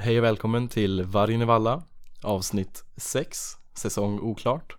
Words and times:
Hej 0.00 0.18
och 0.18 0.24
välkommen 0.24 0.68
till 0.68 1.02
Vargen 1.02 1.42
i 1.42 1.44
Valla 1.44 1.82
avsnitt 2.22 2.84
6, 2.96 3.38
säsong 3.74 4.20
oklart. 4.20 4.76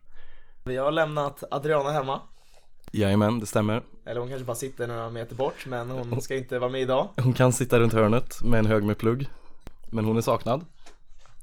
Vi 0.63 0.77
har 0.77 0.92
lämnat 0.92 1.43
Adriana 1.51 1.92
hemma 1.92 2.21
Jajamän, 2.92 3.40
det 3.40 3.45
stämmer. 3.45 3.83
Eller 4.05 4.19
hon 4.19 4.29
kanske 4.29 4.45
bara 4.45 4.55
sitter 4.55 4.87
några 4.87 5.09
meter 5.09 5.35
bort 5.35 5.66
men 5.66 5.90
hon 5.90 6.21
ska 6.21 6.35
inte 6.35 6.59
vara 6.59 6.71
med 6.71 6.82
idag 6.82 7.09
Hon 7.17 7.33
kan 7.33 7.53
sitta 7.53 7.79
runt 7.79 7.93
hörnet 7.93 8.41
med 8.43 8.59
en 8.59 8.66
hög 8.66 8.84
med 8.84 8.97
plugg, 8.97 9.29
men 9.89 10.05
hon 10.05 10.18
är 10.18 10.21
saknad. 10.21 10.66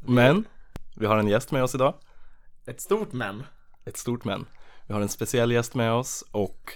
Men, 0.01 0.45
vi 0.95 1.07
har 1.07 1.19
en 1.19 1.29
gäst 1.29 1.53
med 1.53 1.63
oss 1.63 1.75
idag, 1.75 1.95
Ett 2.67 2.81
stort 2.81 3.13
men 3.13 3.43
ett 3.85 3.97
stort 3.97 4.25
men. 4.25 4.47
Vi 4.87 4.95
har 4.95 5.01
en 5.01 5.09
speciell 5.09 5.53
gäst 5.53 5.75
med 5.75 5.93
oss 5.93 6.25
och 6.31 6.73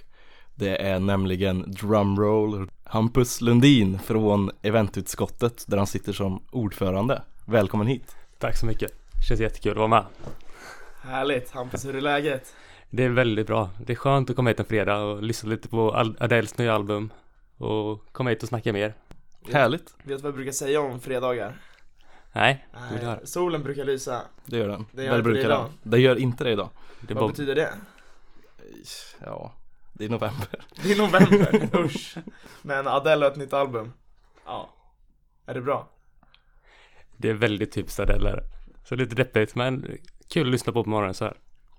det 0.61 0.77
är 0.77 0.99
nämligen 0.99 1.73
drumroll 1.73 2.71
Hampus 2.85 3.41
Lundin 3.41 3.99
från 3.99 4.51
eventutskottet 4.63 5.65
där 5.67 5.77
han 5.77 5.87
sitter 5.87 6.13
som 6.13 6.43
ordförande. 6.51 7.23
Välkommen 7.45 7.87
hit! 7.87 8.17
Tack 8.39 8.57
så 8.57 8.67
mycket. 8.67 8.93
Känns 9.29 9.41
jättekul 9.41 9.73
att 9.73 9.79
vara 9.79 9.89
med. 9.89 10.05
Härligt, 11.03 11.51
Hampus 11.51 11.85
hur 11.85 11.97
är 11.97 12.01
läget? 12.01 12.55
Det 12.91 13.05
är 13.05 13.09
väldigt 13.09 13.47
bra. 13.47 13.71
Det 13.87 13.93
är 13.93 13.97
skönt 13.97 14.31
att 14.31 14.37
komma 14.37 14.51
hit 14.51 14.61
en 14.61 14.67
fredag 14.67 14.99
och 14.99 15.23
lyssna 15.23 15.51
lite 15.51 15.69
på 15.69 15.95
Adeles 16.19 16.59
nya 16.59 16.75
album. 16.75 17.13
Och 17.57 18.13
komma 18.13 18.31
hit 18.31 18.43
och 18.43 18.49
snacka 18.49 18.73
mer. 18.73 18.95
Härligt! 19.53 19.95
Vet 20.03 20.07
du 20.07 20.15
vad 20.17 20.25
jag 20.25 20.35
brukar 20.35 20.53
säga 20.53 20.81
om 20.81 21.01
fredagar? 21.01 21.61
Nej. 22.33 22.67
Nej, 23.03 23.19
solen 23.25 23.63
brukar 23.63 23.85
lysa 23.85 24.23
Det 24.47 24.57
gör 24.57 24.69
den. 24.69 24.87
Det 24.93 25.05
gör 25.05 25.17
det 25.17 25.23
brukar 25.23 25.45
idag. 25.45 25.65
den. 25.83 25.91
Det 25.91 26.01
gör 26.01 26.17
inte 26.17 26.45
det 26.45 26.51
idag. 26.51 26.69
Det 27.01 27.15
Vad 27.15 27.31
betyder 27.31 27.55
det? 27.55 27.69
Ja, 29.25 29.53
det 30.01 30.07
är 30.07 30.09
november. 30.09 30.49
Det 30.83 30.93
är 30.93 30.97
november, 30.97 31.81
usch 31.85 32.17
Men 32.63 32.87
Adele 32.87 33.25
har 33.25 33.33
ett 33.33 33.39
nytt 33.39 33.53
album 33.53 33.93
Ja 34.47 34.71
Är 35.47 35.55
det 35.55 35.61
bra? 35.61 35.89
Det 37.17 37.31
är 37.31 37.35
väldigt 37.35 37.73
typiskt 37.73 38.01
Adele. 38.01 38.43
Så 38.85 38.95
lite 38.95 39.15
deppigt 39.15 39.55
men 39.55 39.99
kul 40.29 40.47
att 40.47 40.53
lyssna 40.53 40.73
på 40.73 40.85
på 40.85 40.91
morgonen 40.91 41.15
så 41.15 41.25
här. 41.25 41.37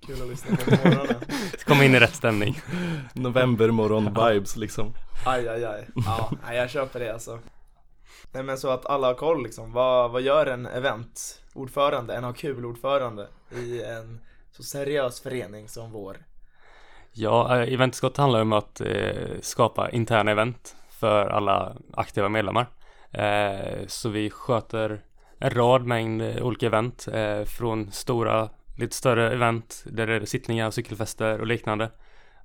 Kul 0.08 0.22
att 0.22 0.30
lyssna 0.30 0.58
på 0.58 0.64
på 0.64 0.88
morgonen 0.88 1.16
Komma 1.66 1.86
in 1.86 1.96
i 1.96 2.00
rätt 2.00 2.16
stämning. 2.16 2.60
Novembermorgon-vibes 3.14 4.58
liksom. 4.58 4.94
Aj, 5.26 5.48
aj, 5.48 5.66
aj 5.66 5.88
Ja, 6.06 6.54
jag 6.54 6.70
köper 6.70 7.00
det 7.00 7.14
alltså 7.14 7.40
Nej 8.32 8.44
men 8.44 8.58
så 8.58 8.70
att 8.70 8.86
alla 8.86 9.08
har 9.08 9.14
koll 9.14 9.44
liksom, 9.44 9.72
vad, 9.72 10.12
vad 10.12 10.22
gör 10.22 10.46
en 10.46 10.66
eventordförande, 10.66 12.16
en 12.16 12.24
ha 12.24 12.34
kul-ordförande 12.34 13.28
i 13.52 13.84
en 13.84 14.20
så 14.52 14.64
seriös 14.64 15.22
förening 15.22 15.70
som 15.70 15.92
vår? 15.92 16.18
Ja, 17.14 17.62
eh, 17.62 17.74
eventskott 17.74 18.18
handlar 18.18 18.42
om 18.42 18.54
att 18.54 18.82
eh, 18.82 19.40
skapa 19.42 19.90
interna 19.90 20.32
event 20.32 20.76
för 20.90 21.26
alla 21.26 21.76
aktiva 21.94 22.30
medlemmar. 22.30 22.68
Eh, 23.12 23.88
så 23.88 24.10
vi 24.10 24.30
sköter 24.30 25.02
en 25.38 25.50
rad 25.50 25.86
mängd 25.86 26.22
eh, 26.22 26.44
olika 26.44 26.66
event 26.66 27.08
eh, 27.14 27.44
från 27.44 27.92
stora, 27.92 28.50
lite 28.78 28.96
större 28.96 29.34
event 29.34 29.84
där 29.86 30.08
det 30.08 30.16
är 30.16 30.26
sittningar, 30.26 30.72
cykelfester 30.72 31.40
och 31.40 31.48
liknande. 31.48 31.92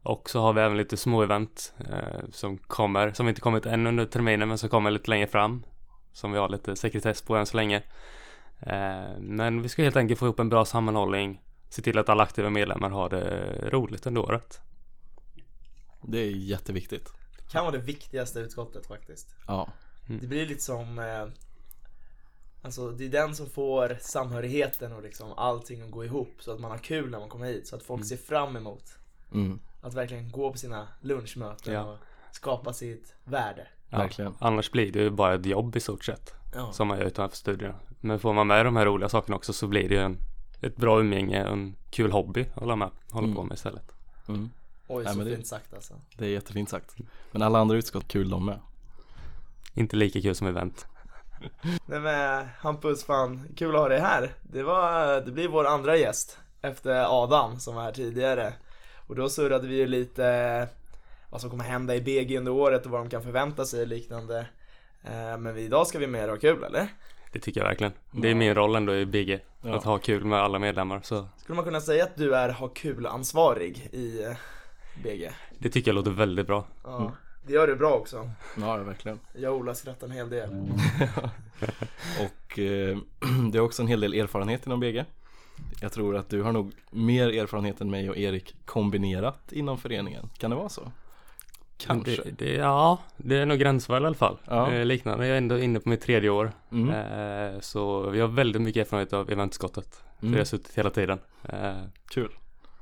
Och 0.03 0.31
så 0.31 0.41
har 0.41 0.53
vi 0.53 0.61
även 0.61 0.77
lite 0.77 0.97
små 0.97 1.23
event 1.23 1.75
eh, 1.79 2.29
som 2.33 2.59
kommer, 2.59 3.13
som 3.13 3.29
inte 3.29 3.41
kommit 3.41 3.67
än 3.67 3.87
under 3.87 4.05
terminen 4.05 4.49
men 4.49 4.59
som 4.59 4.69
kommer 4.69 4.91
lite 4.91 5.11
längre 5.11 5.27
fram. 5.27 5.65
Som 6.13 6.33
vi 6.33 6.39
har 6.39 6.49
lite 6.49 6.77
sekretess 6.77 7.23
på 7.23 7.37
än 7.37 7.47
så 7.47 7.57
länge. 7.57 7.83
Eh, 8.61 9.19
men 9.19 9.63
vi 9.63 9.69
ska 9.69 9.83
helt 9.83 9.97
enkelt 9.97 10.19
få 10.19 10.27
ihop 10.27 10.41
en 10.41 10.49
bra 10.49 10.65
sammanhållning, 10.65 11.41
se 11.69 11.83
till 11.83 11.99
att 11.99 12.09
alla 12.09 12.23
aktiva 12.23 12.51
medlemmar 12.51 12.91
har 12.91 13.09
det 13.09 13.51
roligt 13.71 14.07
under 14.07 14.21
året. 14.21 14.61
Det 16.03 16.19
är 16.19 16.31
jätteviktigt. 16.31 17.13
Kan 17.51 17.65
vara 17.65 17.73
det 17.77 17.83
viktigaste 17.83 18.39
utskottet 18.41 18.87
faktiskt 18.87 19.35
Ja, 19.47 19.69
Det 20.07 20.27
blir 20.27 20.47
lite 20.47 20.63
som 20.63 20.99
eh, 20.99 21.27
Alltså 22.63 22.91
det 22.91 23.05
är 23.05 23.09
den 23.09 23.35
som 23.35 23.51
får 23.51 23.99
samhörigheten 24.01 24.93
och 24.93 25.03
liksom 25.03 25.33
allting 25.33 25.83
att 25.83 25.91
gå 25.91 26.05
ihop 26.05 26.35
så 26.39 26.53
att 26.53 26.61
man 26.61 26.71
har 26.71 26.79
kul 26.79 27.11
när 27.11 27.19
man 27.19 27.29
kommer 27.29 27.47
hit 27.47 27.67
så 27.67 27.77
att 27.77 27.83
folk 27.83 28.07
ser 28.07 28.17
fram 28.17 28.57
emot 28.57 28.99
mm, 29.33 29.61
att 29.81 29.95
verkligen 29.95 30.31
gå 30.31 30.53
på 30.53 30.59
sina 30.59 30.89
lunchmöten 31.01 31.75
Ja. 31.75 31.83
och 31.83 31.99
skapa 32.33 32.73
sitt 32.73 33.15
värde 33.25 33.67
Ja, 33.91 33.99
verkligen. 33.99 34.35
Annars 34.39 34.71
blir 34.71 34.93
det 34.93 34.99
ju 34.99 35.11
bara 35.11 35.35
ett 35.35 35.47
jobb 35.47 35.77
i 35.77 35.81
stort 35.81 36.05
sett 36.05 36.35
Ja, 36.55 36.73
som 36.73 36.89
man 36.89 36.99
gör 36.99 37.05
utanför 37.07 37.37
studierna. 37.37 37.75
Men 38.01 38.19
får 38.21 38.33
man 38.33 38.47
med 38.47 38.65
de 38.67 38.77
här 38.77 38.87
roliga 38.87 39.09
sakerna 39.09 39.37
också 39.37 39.53
så 39.53 39.67
blir 39.67 39.89
det 39.89 39.95
ju 39.95 40.01
en, 40.01 40.19
ett 40.61 40.77
bra 40.77 41.01
umgänge 41.01 41.45
och 41.45 41.53
en 41.53 41.77
kul 41.91 42.13
hobby 42.13 42.43
att 42.55 42.61
hålla, 42.61 42.77
med, 42.77 42.91
hålla 43.11 43.25
Mm. 43.25 43.37
på 43.37 43.43
med 43.43 43.55
istället. 43.55 43.93
Mm, 44.29 44.51
oj 44.87 45.05
Nej, 45.05 45.13
så 45.13 45.19
men 45.19 45.27
det- 45.29 45.35
fint 45.37 45.47
sagt 45.47 45.75
alltså 45.75 45.95
det 46.17 46.25
är 46.25 46.29
jättefint 46.31 46.69
sagt. 46.71 46.97
Men 47.33 47.43
alla 47.43 47.59
andra 47.59 47.77
utskott, 47.77 48.09
kul 48.09 48.31
de 48.31 48.47
med. 48.47 48.59
Inte 49.75 49.97
lika 49.97 50.21
kul 50.21 50.35
som 50.35 50.47
event. 50.47 50.87
Nej 51.87 52.01
men 52.01 52.47
Hampus 52.59 53.05
fan, 53.05 53.49
kul 53.57 53.75
att 53.75 53.81
ha 53.81 53.89
dig 53.89 54.01
här 54.01 54.33
Det 54.43 54.63
var, 54.63 55.21
det 55.21 55.33
blir 55.33 55.49
vår 55.49 55.67
andra 55.67 55.97
gäst 55.97 56.39
Efter 56.63 57.23
Adam 57.25 57.59
som 57.61 57.75
var 57.75 57.83
här 57.83 57.93
tidigare 57.93 58.53
Och 59.07 59.17
då 59.17 59.29
surrade 59.29 59.67
vi 59.69 59.77
ju 59.77 59.87
lite 59.87 60.69
Vad 61.31 61.41
som 61.41 61.51
kommer 61.51 61.65
hända 61.65 61.95
i 61.97 62.01
BG 62.01 62.39
under 62.39 62.53
året 62.53 62.85
och 62.87 62.91
vad 62.91 63.01
de 63.01 63.09
kan 63.11 63.23
förvänta 63.23 63.65
sig 63.65 63.81
och 63.81 63.87
liknande 63.87 64.47
Eh, 65.05 65.39
Men 65.39 65.59
idag 65.59 65.87
ska 65.87 65.99
vi 65.99 66.07
mer 66.07 66.29
ha 66.29 66.37
kul 66.37 66.65
eller? 66.65 66.89
Det 67.37 67.41
tycker 67.41 67.61
jag 67.61 67.69
verkligen. 67.69 67.93
Det 68.11 68.31
är 68.31 68.35
min 68.35 68.55
roll 68.55 68.75
ändå 68.75 68.95
i 68.95 69.07
BG. 69.07 69.41
Ja. 69.63 69.75
Att 69.75 69.85
ha 69.85 69.99
kul 69.99 70.25
med 70.25 70.39
alla 70.39 70.59
medlemmar. 70.59 71.01
Så 71.03 71.29
Skulle 71.37 71.57
man 71.57 71.65
kunna 71.65 71.81
säga 71.81 72.05
att 72.05 72.17
du 72.17 72.35
är 72.35 72.49
ha 72.49 72.69
kul-ansvarig 72.69 73.89
i 73.93 74.25
eh, 74.25 74.37
BG? 75.03 75.31
det 75.59 75.69
tycker 75.71 75.89
jag 75.89 75.95
låter 75.95 76.11
väldigt 76.11 76.47
bra. 76.47 76.65
Ja, 76.85 77.13
det 77.47 77.53
gör 77.53 77.67
du 77.67 77.77
bra 77.77 77.91
också 77.91 78.31
Ja, 78.61 78.77
verkligen. 78.77 79.21
Jag 79.35 79.53
och 79.53 79.59
Ola 79.59 79.75
skrattar 79.75 80.07
en 80.07 80.13
hel 80.13 80.31
del 80.31 80.51
Och 82.21 82.59
eh, 82.59 82.99
det 83.53 83.59
är 83.59 83.63
också 83.63 83.83
en 83.83 83.89
hel 83.89 84.01
del 84.01 84.15
erfarenhet 84.15 84.67
inom 84.67 84.81
BG. 84.81 85.05
Jag 85.81 85.93
tror 85.93 86.17
att 86.17 86.29
du 86.29 86.43
har 86.43 86.53
nog 86.53 86.73
mer 86.91 87.29
erfarenhet 87.29 87.81
än 87.81 87.91
mig 87.91 88.11
och 88.11 88.17
Erik 88.17 88.57
kombinerat 88.65 89.53
inom 89.53 89.79
föreningen. 89.79 90.31
Kan 90.39 90.51
det 90.51 90.57
vara 90.57 90.69
så? 90.69 90.93
Kanske. 91.79 92.23
Det, 92.25 92.31
det, 92.31 92.53
ja, 92.55 92.99
det 93.17 93.37
är 93.37 93.47
nog 93.47 93.59
gränsfall 93.59 94.03
i 94.03 94.07
alla 94.07 94.15
fall. 94.15 94.39
Ja. 94.45 94.73
Eh, 94.73 94.85
liknande. 94.85 95.27
Jag 95.27 95.35
är 95.35 95.39
ändå 95.39 95.59
inne 95.59 95.81
på 95.81 95.89
mitt 95.89 96.01
tredje 96.01 96.31
år. 96.31 96.53
Mm. 96.73 96.91
Eh, 97.55 97.61
så 97.61 98.11
vi 98.11 98.21
har 98.21 98.29
väldigt 98.29 98.63
mycket 98.63 98.81
erfarenhet 98.87 99.13
av 99.13 99.31
eventskottet. 99.31 100.03
För 100.19 100.27
Mm. 100.27 100.33
jag 100.35 100.41
har 100.41 100.45
suttit 100.45 100.79
hela 100.79 100.91
tiden. 100.91 101.19
Eh, 101.49 101.83
Kul. 102.11 102.31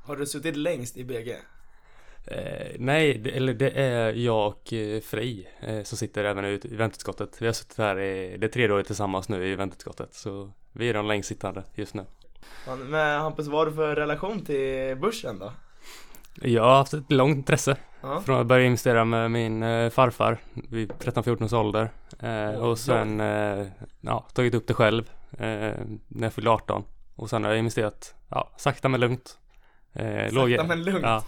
Har 0.05 0.15
du 0.15 0.25
suttit 0.25 0.55
längst 0.57 0.97
i 0.97 1.03
BG? 1.03 1.31
Eh, 2.27 2.75
nej, 2.79 3.17
det, 3.17 3.29
eller 3.37 3.53
det 3.53 3.69
är 3.69 4.13
jag 4.13 4.47
och 4.47 4.73
eh, 4.73 5.01
Frej 5.01 5.49
eh, 5.59 5.83
som 5.83 5.97
sitter 5.97 6.23
även 6.23 6.45
i 6.45 6.59
eventutskottet. 6.71 7.41
Vi 7.41 7.45
har 7.45 7.53
suttit 7.53 7.77
här 7.77 7.99
i 7.99 8.37
det 8.37 8.47
tredje 8.47 8.75
året 8.75 8.87
tillsammans 8.87 9.29
nu 9.29 9.47
i 9.47 9.53
eventutskottet. 9.53 10.13
Så 10.13 10.51
vi 10.71 10.89
är 10.89 10.93
de 10.93 11.05
längst 11.07 11.29
sittande 11.29 11.63
just 11.75 11.93
nu. 11.93 12.05
Men 12.85 13.21
Hampus, 13.21 13.47
vad 13.47 13.59
har 13.59 13.65
du 13.65 13.71
för 13.73 13.95
relation 13.95 14.45
till 14.45 14.95
börsen 15.01 15.39
då? 15.39 15.51
Jag 16.41 16.63
har 16.63 16.75
haft 16.77 16.93
ett 16.93 17.11
långt 17.11 17.37
intresse 17.37 17.77
Ja, 18.05 18.21
från 18.21 18.39
att 18.39 18.47
börja 18.47 18.65
investera 18.65 19.05
med 19.05 19.31
min 19.31 19.63
eh, 19.63 19.89
farfar 19.89 20.37
vid 20.53 20.91
13-14 20.91 21.43
års 21.43 21.53
ålder. 21.53 21.89
Eh, 22.19 22.49
och 22.49 22.79
sen 22.79 23.19
eh, 23.19 23.67
ja, 24.01 24.25
tagit 24.33 24.53
upp 24.53 24.67
det 24.67 24.73
själv 24.73 25.09
eh, 25.31 25.73
när 26.07 26.23
jag 26.23 26.33
fyllde 26.33 26.49
18. 26.49 26.83
Och 27.15 27.29
sen 27.29 27.43
har 27.43 27.51
jag 27.51 27.59
investerat 27.59 28.15
ja, 28.29 28.51
sakta 28.57 28.89
men 28.89 28.99
lugnt. 28.99 29.37
Eh, 29.93 30.23
sakta 30.23 30.35
låga, 30.35 30.63
men 30.63 30.83
lugnt 30.83 31.03
Ja, 31.03 31.23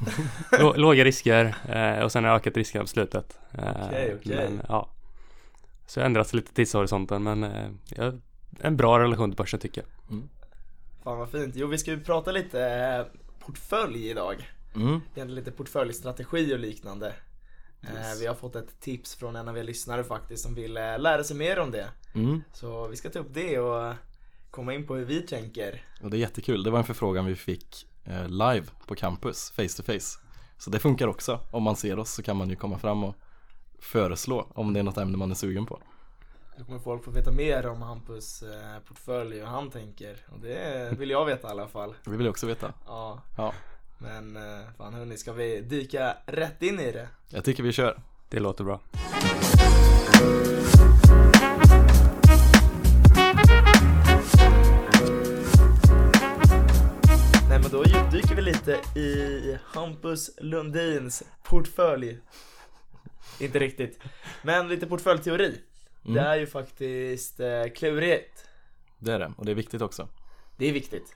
lå, 0.60 0.74
låga 0.78 1.04
risker 1.04 1.56
och 2.04 2.12
sen 2.12 2.24
har 2.24 2.32
jag 2.32 2.40
ökat 2.40 2.58
riskerna 2.58 2.84
på 2.84 2.88
slutet. 2.88 3.40
Eh, 3.54 3.72
okej. 3.90 4.20
Men, 4.24 4.62
ja. 4.68 4.90
Så 5.88 6.00
jag 6.00 6.04
har 6.04 6.08
ändrat 6.08 6.34
lite 6.34 6.54
tidshorisonten 6.54 7.24
men 7.24 7.46
jag 7.96 8.22
en 8.60 8.78
bra 8.78 9.00
relation 9.00 9.32
till 9.32 9.38
börsen 9.38 9.60
tycker 9.60 9.82
jag. 9.82 10.12
Mm. 10.12 10.30
Fan 11.04 11.18
vad 11.18 11.30
fint. 11.30 11.56
Jo 11.56 11.68
vi 11.68 11.78
ska 11.78 11.92
ju 11.92 12.00
prata 12.00 12.32
lite 12.32 13.06
portfölj 13.40 14.10
idag. 14.10 14.46
Mm. 14.78 14.90
Egentligen 14.94 15.36
lite 15.36 15.52
portföljstrategi 15.52 16.54
och 16.56 16.60
liknande. 16.60 17.14
Eh, 17.82 18.20
Vi 18.20 18.26
har 18.28 18.36
fått 18.36 18.56
ett 18.56 18.80
tips 18.80 19.16
från 19.16 19.36
en 19.36 19.48
av 19.48 19.58
er 19.58 19.64
lyssnare 19.64 20.04
faktiskt 20.04 20.44
som 20.44 20.56
vill 20.56 20.74
lära 20.74 21.24
sig 21.24 21.38
mer 21.38 21.60
om 21.60 21.72
det. 21.72 21.88
Mm. 22.16 22.44
Så 22.54 22.88
vi 22.88 22.96
ska 22.96 23.10
ta 23.10 23.20
upp 23.20 23.34
det 23.34 23.60
och 23.60 23.94
komma 24.52 24.74
in 24.74 24.88
på 24.88 24.96
hur 24.96 25.06
vi 25.06 25.22
tänker. 25.22 25.84
Och 26.04 26.10
det 26.10 26.18
är 26.18 26.20
jättekul. 26.20 26.64
Det 26.64 26.72
var 26.72 26.80
en 26.80 26.86
förfrågan 26.86 27.26
vi 27.26 27.36
fick 27.36 27.88
eh, 28.06 28.28
live 28.30 28.66
på 28.88 28.96
campus, 28.96 29.52
face 29.52 29.68
to 29.78 29.84
face. 29.84 30.20
Så 30.58 30.70
det 30.70 30.80
funkar 30.80 31.08
också. 31.08 31.40
Om 31.52 31.64
man 31.64 31.76
ser 31.76 32.00
oss 32.00 32.14
så 32.14 32.24
kan 32.24 32.38
man 32.38 32.50
ju 32.50 32.56
komma 32.56 32.78
fram 32.78 33.04
och 33.04 33.16
föreslå 33.80 34.48
om 34.56 34.74
det 34.74 34.80
är 34.80 34.84
något 34.84 34.98
ämne 34.98 35.18
man 35.18 35.32
är 35.32 35.36
sugen 35.36 35.66
på. 35.66 35.80
Då 36.58 36.66
kommer 36.66 36.80
folk 36.80 37.04
få 37.04 37.12
veta 37.12 37.32
mer 37.32 37.68
om 37.68 37.82
Hampus 37.82 38.44
eh, 38.44 38.80
portfölj 38.88 39.42
och 39.42 39.48
hur 39.48 39.56
han 39.56 39.70
tänker. 39.72 40.18
Och 40.32 40.40
det 40.40 40.94
vill 41.00 41.10
jag 41.10 41.26
veta 41.26 41.48
i 41.48 41.52
alla 41.52 41.68
fall. 41.68 41.96
Det 42.04 42.10
vill 42.12 42.26
jag 42.26 42.30
också 42.32 42.48
veta. 42.48 42.74
Ja, 42.86 43.22
Ja, 43.38 43.54
men 43.98 44.38
eh, 44.38 44.66
fan 44.78 44.94
hörni, 44.94 45.18
ska 45.18 45.34
vi 45.34 45.62
dyka 45.62 46.18
rätt 46.26 46.62
in 46.62 46.80
i 46.80 46.92
det? 46.92 47.08
jag 47.30 47.44
tycker 47.44 47.64
vi 47.64 47.72
kör. 47.72 48.00
Det 48.30 48.40
låter 48.40 48.64
bra. 48.64 48.80
Nej 57.50 57.60
men 57.60 57.72
då 57.72 57.84
djupdyker 57.86 58.36
vi 58.36 58.42
lite 58.42 59.00
i 59.00 59.58
Hampus 59.64 60.30
Lundins 60.38 61.24
portfölj. 61.44 62.20
Inte 63.40 63.60
riktigt, 63.60 64.00
men 64.42 64.68
lite 64.68 64.88
portföljteori. 64.88 65.62
Mm. 66.06 66.16
Det 66.16 66.22
är 66.22 66.36
ju 66.36 66.48
faktiskt 66.48 67.40
eh, 67.40 67.64
klurigt. 67.76 68.46
Det 69.00 69.14
är 69.14 69.20
det, 69.20 69.34
och 69.38 69.46
det 69.46 69.52
är 69.52 69.56
viktigt 69.56 69.82
också. 69.82 70.08
Det 70.58 70.66
är 70.66 70.74
viktigt. 70.74 71.16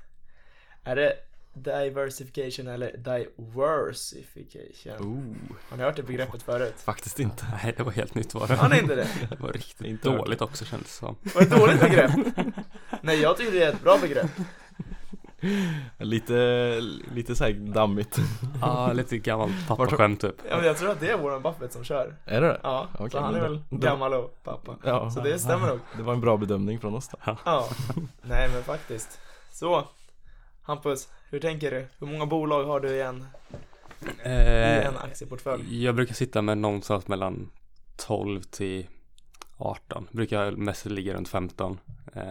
Är 0.83 0.95
det 0.95 1.13
diversification 1.53 2.67
eller 2.67 2.97
diversification? 2.97 4.93
Oh, 4.99 5.35
Har 5.69 5.77
ni 5.77 5.83
hört 5.83 5.95
det 5.95 6.03
begreppet 6.03 6.43
förut? 6.43 6.73
faktiskt 6.77 7.19
inte. 7.19 7.45
Nej, 7.63 7.73
det 7.77 7.83
var 7.83 7.91
helt 7.91 8.15
nytt 8.15 8.33
var 8.33 8.47
det. 8.47 8.55
Har 8.55 8.69
ni 8.69 8.79
inte 8.79 8.95
det? 8.95 9.07
Det 9.29 9.39
var 9.39 9.51
riktigt 9.53 9.87
Inte 9.87 10.09
hört 10.09 10.19
dåligt 10.19 10.41
också 10.41 10.65
kändes 10.65 10.87
det 10.87 10.93
som. 10.93 11.15
Var 11.35 11.41
det 11.41 11.47
ett 11.47 11.59
dåligt 11.59 11.79
begrepp? 11.81 12.11
Nej, 13.01 13.21
jag 13.21 13.37
tycker 13.37 13.51
det 13.51 13.63
är 13.63 13.69
ett 13.73 13.83
bra 13.83 13.97
begrepp. 14.01 14.31
Lite, 15.97 16.33
lite 17.13 17.35
såhär 17.35 17.51
dammigt. 17.53 18.17
Ja, 18.61 18.93
lite 18.93 19.17
gammalt 19.17 19.53
pappaskämt 19.67 20.21
typ. 20.21 20.35
Ja, 20.49 20.55
men 20.57 20.65
jag 20.65 20.77
tror 20.77 20.91
att 20.91 20.99
det 20.99 21.09
är 21.09 21.17
Warren 21.17 21.41
Buffett 21.41 21.73
som 21.73 21.83
kör. 21.83 22.15
Är 22.25 22.41
det 22.41 22.47
det? 22.47 22.59
Ja, 22.63 22.87
Okej, 22.93 23.09
så 23.11 23.19
han 23.19 23.35
är 23.35 23.41
väl 23.41 23.61
då- 23.69 23.77
gammal 23.77 24.13
och 24.13 24.43
pappa. 24.43 24.75
Ja. 24.83 25.11
Så 25.11 25.19
det 25.21 25.39
stämmer 25.39 25.67
nog. 25.67 25.79
Det 25.97 26.03
var 26.03 26.13
en 26.13 26.21
bra 26.21 26.37
bedömning 26.37 26.79
från 26.79 26.95
oss 26.95 27.07
då. 27.09 27.17
Ja, 27.45 27.69
nej 28.21 28.49
men 28.53 28.63
faktiskt. 28.63 29.19
Så, 29.51 29.87
Hampus, 30.61 31.09
hur 31.29 31.39
tänker 31.39 31.71
du? 31.71 31.87
Hur 31.99 32.07
många 32.07 32.25
bolag 32.25 32.63
har 32.65 32.79
du 32.79 32.89
i 32.89 33.01
en, 33.01 33.25
i 34.01 34.05
Eh, 34.23 34.87
en 34.87 34.97
aktieportfölj? 34.97 35.83
jag 35.83 35.95
brukar 35.95 36.13
sitta 36.13 36.41
med 36.41 36.57
någonstans 36.57 37.07
mellan 37.07 37.49
12 37.97 38.41
till 38.41 38.87
18. 39.57 40.07
Brukar 40.11 40.43
jag 40.45 40.57
mest 40.57 40.85
ligga 40.85 41.13
runt 41.13 41.29
15. 41.29 41.79
Eh, 42.13 42.23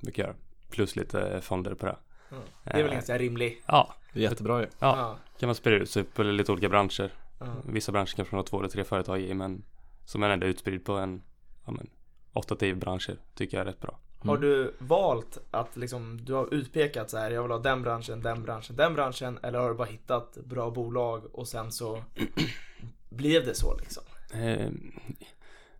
brukar 0.00 0.26
jag. 0.26 0.34
Plus 0.70 0.96
lite 0.96 1.40
fonder 1.40 1.74
på 1.74 1.86
det. 1.86 1.96
Mm. 2.30 2.42
Det 2.64 2.70
är 2.70 2.76
väl 2.82 2.86
Eh, 2.86 2.92
ganska 2.92 3.18
rimligt? 3.18 3.62
Ja, 3.66 3.94
Det 4.12 4.18
är 4.18 4.22
jättebra 4.22 4.60
ju. 4.60 4.66
ja. 4.78 5.16
kan 5.40 5.46
man 5.48 5.54
sprida 5.54 5.76
ut 5.76 5.90
sig 5.90 6.04
på 6.04 6.22
lite 6.22 6.52
olika 6.52 6.68
branscher. 6.68 7.10
ja. 7.38 7.46
Vissa 7.64 7.92
branscher 7.92 8.14
kanske 8.16 8.34
man 8.34 8.38
har 8.38 8.46
två 8.46 8.58
eller 8.58 8.68
tre 8.68 8.84
företag 8.84 9.20
i 9.20 9.34
men 9.34 9.64
som 10.04 10.22
är 10.22 10.30
ändå 10.30 10.46
utspridd 10.46 10.84
på 10.84 10.92
en 10.92 11.22
ja, 11.66 11.72
men, 11.72 11.90
8-10 12.32 12.74
branscher 12.74 13.16
tycker 13.34 13.56
jag 13.56 13.66
är 13.66 13.70
rätt 13.70 13.80
bra. 13.80 13.98
Har 14.28 14.36
du 14.36 14.74
valt 14.78 15.38
att 15.50 15.76
liksom, 15.76 16.24
du 16.24 16.32
har 16.32 16.54
utpekat 16.54 17.10
så 17.10 17.18
här, 17.18 17.30
jag 17.30 17.42
vill 17.42 17.50
ha 17.50 17.58
den 17.58 17.82
branschen, 17.82 18.22
den 18.22 18.42
branschen, 18.42 18.76
den 18.76 18.94
branschen 18.94 19.38
eller 19.42 19.58
har 19.58 19.68
du 19.68 19.74
bara 19.74 19.88
hittat 19.88 20.36
bra 20.44 20.70
bolag 20.70 21.34
och 21.34 21.48
sen 21.48 21.72
så 21.72 22.02
blev 23.10 23.44
det 23.44 23.54
så 23.54 23.76
liksom? 23.76 24.02
Eh, 24.32 24.70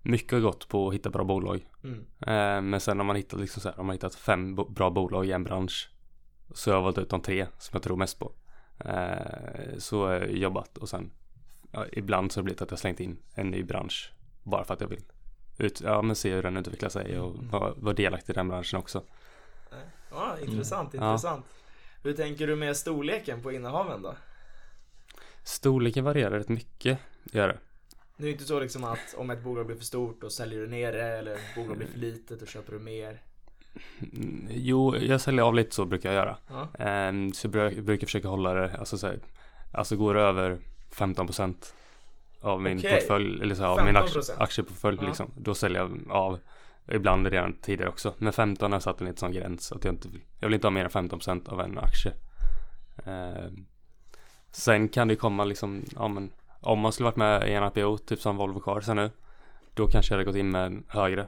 mycket 0.02 0.32
har 0.32 0.40
gått 0.40 0.68
på 0.68 0.88
att 0.88 0.94
hitta 0.94 1.10
bra 1.10 1.24
bolag. 1.24 1.68
Mm. 1.84 1.98
Eh, 2.20 2.62
men 2.70 2.80
sen 2.80 2.98
har 2.98 3.04
man 3.04 3.16
hittat 3.16 3.40
liksom 3.40 3.62
så 3.62 3.68
här, 3.68 3.80
om 3.80 3.86
man 3.86 3.94
hittat 3.94 4.14
fem 4.14 4.54
bo- 4.54 4.68
bra 4.68 4.90
bolag 4.90 5.26
i 5.26 5.32
en 5.32 5.44
bransch 5.44 5.90
så 6.54 6.70
har 6.70 6.76
jag 6.76 6.82
valt 6.82 6.98
ut 6.98 7.10
de 7.10 7.20
tre 7.20 7.46
som 7.58 7.70
jag 7.72 7.82
tror 7.82 7.96
mest 7.96 8.18
på. 8.18 8.32
Eh, 8.78 9.78
så 9.78 10.06
har 10.06 10.12
jag 10.12 10.32
jobbat 10.32 10.78
och 10.78 10.88
sen 10.88 11.10
ja, 11.70 11.84
ibland 11.92 12.32
så 12.32 12.38
har 12.38 12.42
det 12.42 12.44
blivit 12.44 12.62
att 12.62 12.70
jag 12.70 12.78
slängt 12.78 13.00
in 13.00 13.16
en 13.34 13.50
ny 13.50 13.62
bransch 13.62 14.12
bara 14.42 14.64
för 14.64 14.74
att 14.74 14.80
jag 14.80 14.88
vill 14.88 15.02
ut, 15.58 15.80
ja, 15.80 16.02
men 16.02 16.16
se 16.16 16.34
hur 16.34 16.42
den 16.42 16.56
utvecklar 16.56 16.88
sig 16.88 17.20
och 17.20 17.34
vara 17.44 17.74
vara 17.76 17.94
delaktig 17.94 18.32
i 18.32 18.34
den 18.34 18.48
branschen 18.48 18.78
också. 18.78 19.02
Ja, 20.10 20.36
intressant, 20.46 20.94
Mm. 20.94 21.06
Ja. 21.06 21.12
intressant. 21.12 21.44
Hur 22.02 22.12
tänker 22.12 22.46
du 22.46 22.56
med 22.56 22.76
storleken 22.76 23.42
på 23.42 23.52
innehaven 23.52 24.02
då? 24.02 24.14
Storleken 25.44 26.04
varierar 26.04 26.30
rätt 26.38 26.48
mycket, 26.48 26.98
gör 27.24 27.48
det. 27.48 27.58
Det 28.16 28.22
är 28.22 28.26
ju 28.26 28.32
inte 28.32 28.44
så 28.44 28.60
liksom 28.60 28.84
att 28.84 29.14
om 29.16 29.30
ett 29.30 29.42
bolag 29.42 29.66
blir 29.66 29.76
för 29.76 29.84
stort 29.84 30.20
då 30.20 30.30
säljer 30.30 30.60
du 30.60 30.66
ner 30.66 30.92
det 30.92 31.02
eller 31.18 31.34
ett 31.34 31.54
bolag 31.56 31.76
blir 31.76 31.86
för 31.86 31.98
litet 31.98 32.42
och 32.42 32.48
köper 32.48 32.72
du 32.72 32.78
mer. 32.78 33.20
Mm, 34.00 34.48
Jo, 34.50 34.96
jag 34.96 35.20
säljer 35.20 35.42
av 35.42 35.54
lite 35.54 35.74
så 35.74 35.84
brukar 35.84 36.12
jag 36.12 36.16
göra. 36.16 36.36
Ja, 36.48 36.68
Ehm, 36.84 37.32
så 37.32 37.48
jag 37.52 37.84
brukar, 37.84 38.06
försöka 38.06 38.28
hålla 38.28 38.54
det, 38.54 38.76
alltså 38.78 38.98
så 38.98 39.06
här, 39.06 39.18
alltså 39.72 39.96
går 39.96 40.14
det 40.14 40.20
över 40.20 40.58
15% 40.90 41.74
av 42.46 42.62
min 42.62 42.78
Okej. 42.78 42.92
portfölj, 43.00 43.42
eller 43.42 43.54
så 43.54 43.62
här, 43.62 43.68
av 43.70 43.84
min 43.84 43.96
aktie, 43.96 44.20
15%? 44.20 44.34
aktieportfölj 44.42 44.98
Ja. 45.00 45.06
liksom, 45.06 45.30
då 45.36 45.54
säljer 45.54 45.80
jag 45.80 46.00
av 46.10 46.38
ibland 46.92 47.26
redan 47.26 47.52
tidigare 47.52 47.90
också. 47.90 48.14
Men 48.18 48.32
15 48.32 48.72
har 48.72 48.76
jag 48.76 48.82
satt 48.82 49.00
en 49.00 49.06
lite 49.06 49.20
sån 49.20 49.32
gräns 49.32 49.72
att 49.72 49.84
jag 49.84 49.94
inte 49.94 50.08
vill, 50.08 50.20
jag 50.38 50.48
vill 50.48 50.54
inte 50.54 50.66
ha 50.66 50.70
mer 50.72 50.84
än 50.84 50.90
15% 50.90 51.48
av 51.48 51.60
en 51.60 51.78
aktie. 51.78 52.12
Ehm, 53.04 53.66
sen 54.50 54.88
kan 54.88 55.08
det 55.08 55.16
komma 55.16 55.44
liksom, 55.44 55.84
ja 55.96 56.08
men 56.08 56.30
om 56.60 56.78
man 56.80 56.92
skulle 56.92 57.04
varit 57.04 57.16
med 57.16 57.48
i 57.48 57.52
en 57.52 57.64
IPO, 57.68 57.98
typ 57.98 58.20
som 58.20 58.36
Volvo 58.36 58.60
Cars 58.60 58.86
här 58.86 58.94
nu, 58.94 59.10
då 59.74 59.86
kanske 59.86 60.14
jag 60.14 60.18
hade 60.18 60.24
gått 60.30 60.36
in 60.36 60.50
med 60.50 60.66
en 60.66 60.84
högre, 60.88 61.20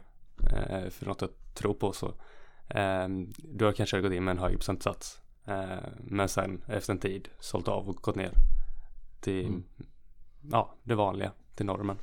eh, 0.52 0.90
för 0.90 1.06
något 1.06 1.20
jag 1.20 1.30
tror 1.54 1.74
på 1.74 1.92
så. 1.92 2.14
Ehm, 2.68 3.32
då 3.38 3.64
har 3.64 3.68
jag 3.70 3.76
kanske 3.76 4.00
gått 4.00 4.12
in 4.12 4.24
med 4.24 4.32
en 4.32 4.38
högre 4.38 4.56
procentsats. 4.56 5.22
Ehm, 5.46 5.78
men 5.98 6.28
sen 6.28 6.62
efter 6.68 6.92
en 6.92 6.98
tid 6.98 7.28
sålt 7.40 7.68
av 7.68 7.88
och 7.88 7.96
gått 7.96 8.16
ner 8.16 8.30
till 9.20 9.46
Mm. 9.46 9.62
Ja, 10.52 10.74
det 10.82 10.94
vanliga, 10.94 11.30
till 11.54 11.66
normen. 11.66 11.96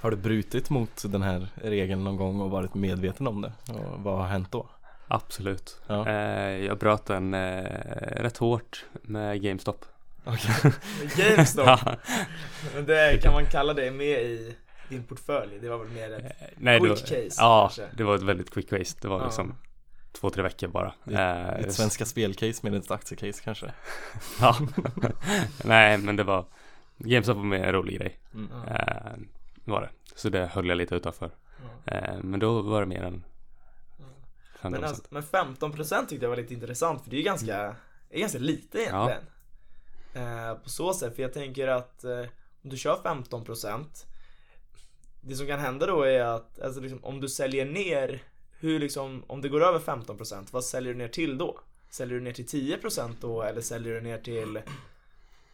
Har 0.00 0.10
du 0.10 0.16
brutit 0.16 0.70
mot 0.70 1.02
den 1.06 1.22
här 1.22 1.48
regeln 1.54 2.04
någon 2.04 2.16
gång 2.16 2.40
och 2.40 2.50
varit 2.50 2.74
medveten 2.74 3.26
om 3.26 3.40
det? 3.40 3.52
Och 3.72 4.00
vad 4.02 4.18
har 4.18 4.26
hänt 4.26 4.52
då? 4.52 4.68
Absolut. 5.08 5.80
Ja. 5.86 6.06
Ehm, 6.08 6.64
jag 6.64 6.78
bröt 6.78 7.06
den 7.06 7.34
eh, 7.34 7.62
rätt 8.16 8.36
hårt 8.36 8.84
med 9.02 9.42
GameStop. 9.42 9.84
Okej. 10.24 10.72
GameStop, 11.16 11.66
Ja, 11.66 11.78
men 12.74 12.86
det, 12.86 13.22
kan 13.22 13.32
man 13.32 13.46
kalla 13.46 13.74
det 13.74 13.90
med 13.90 14.20
i 14.22 14.56
din 14.88 15.04
portfölj? 15.04 15.58
Det 15.60 15.68
var 15.68 15.78
väl 15.78 15.88
mer 15.88 16.12
ett 16.12 16.32
Nej, 16.56 16.80
det 16.80 16.86
quick 16.88 16.90
var, 16.90 16.96
case 17.06 17.36
Ja, 17.42 17.60
kanske? 17.62 17.96
det 17.96 18.04
var 18.04 18.14
ett 18.14 18.22
väldigt 18.22 18.50
quick 18.50 18.70
case. 18.70 18.96
Det 19.00 19.08
var 19.08 19.18
Ja. 19.18 19.24
liksom 19.24 19.54
två, 20.12 20.30
tre 20.30 20.42
veckor 20.42 20.68
bara. 20.68 20.92
Det 21.04 21.14
Ehm, 21.22 21.64
Ett 21.64 21.74
svenska 21.74 22.04
spelcase 22.04 22.60
med 22.70 22.74
ett 22.74 22.90
aktiecase 22.90 23.42
kanske? 23.44 23.72
Ja. 24.40 24.56
Nej, 25.64 25.98
men 25.98 26.16
det 26.16 26.24
var 26.24 26.44
GameStop 27.04 27.36
var 27.36 27.44
mer 27.44 27.64
en 27.64 27.72
rolig 27.72 27.98
grej. 27.98 28.18
Mm. 28.34 28.48
Ja. 28.52 28.74
Eh, 28.74 29.12
var 29.64 29.80
det. 29.80 29.90
Så 30.14 30.28
det 30.28 30.46
höll 30.46 30.68
jag 30.68 30.78
lite 30.78 30.94
utanför. 30.94 31.30
Ja. 31.86 31.92
Eh, 31.92 32.18
men 32.22 32.40
då 32.40 32.62
var 32.62 32.80
det 32.80 32.86
mer 32.86 33.02
än 33.02 33.24
15%. 34.60 34.70
Men, 34.70 34.84
alltså, 34.84 35.02
men 35.10 35.22
15% 35.22 36.06
tyckte 36.06 36.24
jag 36.24 36.30
var 36.30 36.36
lite 36.36 36.54
intressant 36.54 37.02
för 37.02 37.10
det 37.10 37.16
är 37.16 37.18
ju 37.18 37.24
ganska, 37.24 37.76
det 38.08 38.16
är 38.16 38.20
ganska 38.20 38.38
lite 38.38 38.78
egentligen. 38.78 39.22
Eh, 40.14 40.54
på 40.54 40.68
så 40.68 40.94
sätt, 40.94 41.16
för 41.16 41.22
jag 41.22 41.32
tänker 41.32 41.68
att 41.68 42.04
eh, 42.04 42.24
om 42.62 42.70
du 42.70 42.76
kör 42.76 42.96
15% 43.04 43.84
Det 45.20 45.34
som 45.34 45.46
kan 45.46 45.60
hända 45.60 45.86
då 45.86 46.02
är 46.02 46.24
att, 46.24 46.60
alltså 46.60 46.80
liksom, 46.80 47.04
om 47.04 47.20
du 47.20 47.28
säljer 47.28 47.64
ner 47.64 48.22
Hur 48.60 48.80
liksom, 48.80 49.24
om 49.26 49.40
det 49.40 49.48
går 49.48 49.64
över 49.64 49.78
15% 49.78 50.46
vad 50.50 50.64
säljer 50.64 50.92
du 50.92 50.98
ner 50.98 51.08
till 51.08 51.38
då? 51.38 51.58
Säljer 51.90 52.18
du 52.18 52.24
ner 52.24 52.32
till 52.32 52.46
10% 52.46 53.14
då 53.20 53.42
eller 53.42 53.60
säljer 53.60 53.94
du 53.94 54.00
ner 54.00 54.18
till 54.18 54.60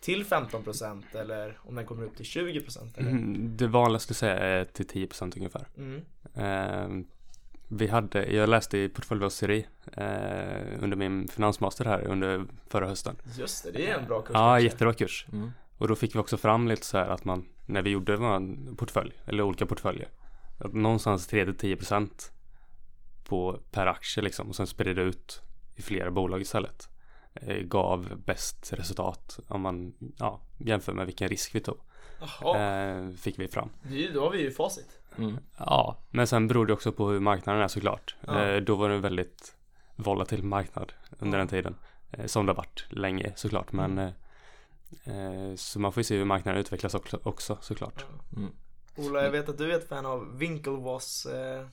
till 0.00 0.24
15% 0.24 1.16
eller 1.16 1.58
om 1.62 1.74
den 1.74 1.86
kommer 1.86 2.04
upp 2.04 2.16
till 2.16 2.26
20% 2.26 2.98
eller? 2.98 3.10
Mm, 3.10 3.56
det 3.56 3.66
vanligaste 3.66 4.14
säga 4.14 4.38
är 4.38 4.64
till 4.64 4.86
10% 4.86 5.36
ungefär. 5.36 5.68
Mm. 5.76 6.02
Eh, 6.34 7.06
vi 7.68 7.86
hade, 7.86 8.26
jag 8.32 8.48
läste 8.48 8.78
i 8.78 8.88
portföljbörseri 8.88 9.66
eh, 9.92 10.82
under 10.82 10.96
min 10.96 11.28
finansmaster 11.28 11.84
här 11.84 12.06
under 12.06 12.44
förra 12.68 12.86
hösten. 12.88 13.16
Just 13.38 13.64
det, 13.64 13.70
det 13.70 13.90
är 13.90 13.98
en 13.98 14.06
bra 14.06 14.22
kurs 14.22 14.34
Ja, 14.34 14.40
kanske. 14.40 14.64
jättebra 14.64 14.94
kurs. 14.94 15.26
Mm. 15.32 15.50
Och 15.78 15.88
då 15.88 15.94
fick 15.94 16.14
vi 16.14 16.18
också 16.18 16.36
fram 16.36 16.68
lite 16.68 16.86
så 16.86 16.98
här 16.98 17.08
att 17.08 17.24
man, 17.24 17.44
när 17.66 17.82
vi 17.82 17.90
gjorde 17.90 18.16
vår 18.16 18.74
portfölj, 18.76 19.12
eller 19.26 19.42
olika 19.42 19.66
portföljer, 19.66 20.08
att 20.58 20.72
någonstans 20.74 21.32
3-10% 21.32 22.30
på 23.24 23.60
per 23.70 23.86
aktie 23.86 24.22
liksom 24.22 24.48
och 24.48 24.56
sen 24.56 24.66
sprida 24.66 25.02
ut 25.02 25.42
i 25.76 25.82
flera 25.82 26.10
bolag 26.10 26.40
istället. 26.40 26.88
Eh, 27.42 27.56
gav 27.56 28.16
bäst 28.26 28.72
resultat 28.72 29.38
om 29.48 29.60
man 29.60 29.94
ja, 30.18 30.40
jämför 30.58 30.92
med 30.92 31.06
vilken 31.06 31.28
risk 31.28 31.54
vi 31.54 31.60
tog. 31.60 31.78
Jaha, 32.20 32.58
Eh, 32.58 33.10
fick 33.10 33.38
vi 33.38 33.48
fram. 33.48 33.70
det 33.82 34.08
då 34.10 34.20
har 34.24 34.30
vi 34.30 34.40
ju 34.42 34.50
facit. 34.50 35.00
Mm. 35.18 35.36
Ja, 35.58 35.96
men 36.10 36.26
sen 36.26 36.48
beror 36.48 36.66
det 36.66 36.72
också 36.72 36.92
på 36.92 37.08
hur 37.10 37.20
marknaden 37.20 37.62
är 37.62 37.68
såklart. 37.68 38.16
Ja. 38.26 38.44
Eh, 38.44 38.60
då 38.60 38.74
var 38.74 38.88
det 38.88 38.94
en 38.94 39.00
väldigt 39.00 39.54
volatil 39.96 40.42
marknad 40.42 40.92
under 41.18 41.38
Ja. 41.38 41.40
den 41.40 41.48
tiden. 41.48 41.76
Eh, 42.10 42.26
som 42.26 42.46
det 42.46 42.52
har 42.52 42.56
varit 42.56 42.86
länge 42.90 43.32
såklart. 43.36 43.72
Men 43.72 43.98
eh, 43.98 44.10
eh, 45.04 45.54
så 45.56 45.80
man 45.80 45.92
får 45.92 46.00
ju 46.00 46.04
se 46.04 46.16
hur 46.16 46.24
marknaden 46.24 46.60
utvecklas 46.60 46.94
också, 46.94 47.20
också 47.22 47.58
såklart. 47.60 48.04
Mm. 48.36 48.50
Ola, 48.96 49.22
jag 49.24 49.30
vet 49.30 49.48
att 49.48 49.58
du 49.58 49.72
är 49.72 49.78
ett 49.78 49.88
fan 49.88 50.06
av 50.06 50.36
Winklevoss 50.38 51.26
eh, 51.26 51.66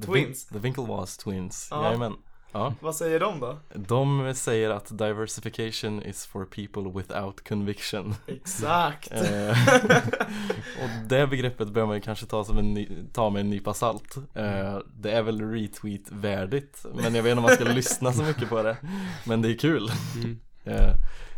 The 0.00 0.06
Twins. 0.06 0.50
Vin- 0.50 0.52
The 0.52 0.58
Winklevoss 0.58 1.16
Twins, 1.16 1.68
Ja. 1.70 1.84
jajamän. 1.84 2.16
Ja. 2.54 2.74
Vad 2.80 2.96
säger 2.96 3.20
de 3.20 3.40
då? 3.40 3.58
De 3.74 4.32
säger 4.34 4.70
att 4.70 4.98
diversification 4.98 6.02
is 6.02 6.26
for 6.26 6.44
people 6.44 7.00
without 7.00 7.48
conviction. 7.48 8.14
Exakt! 8.26 9.12
Eh, 9.12 9.50
och 10.82 11.08
det 11.08 11.26
begreppet 11.26 11.68
bör 11.68 11.86
man 11.86 11.94
ju 11.94 12.00
kanske 12.00 12.26
ta, 12.26 12.44
som 12.44 12.58
en 12.58 12.74
ny, 12.74 12.88
ta 13.12 13.30
med 13.30 13.40
en 13.40 13.50
nypa 13.50 13.74
salt. 13.74 14.16
Eh, 14.34 14.78
det 14.96 15.12
är 15.12 15.22
väl 15.22 15.40
retweet-värdigt, 15.40 16.86
men 16.94 17.14
jag 17.14 17.22
vet 17.22 17.30
inte 17.30 17.38
om 17.38 17.42
man 17.42 17.54
ska 17.54 17.64
lyssna 17.74 18.12
så 18.12 18.22
mycket 18.22 18.48
på 18.48 18.62
det. 18.62 18.76
Men 19.26 19.42
det 19.42 19.50
är 19.50 19.58
kul. 19.58 19.90
Mm. 20.16 20.40
Eh, 20.66 20.94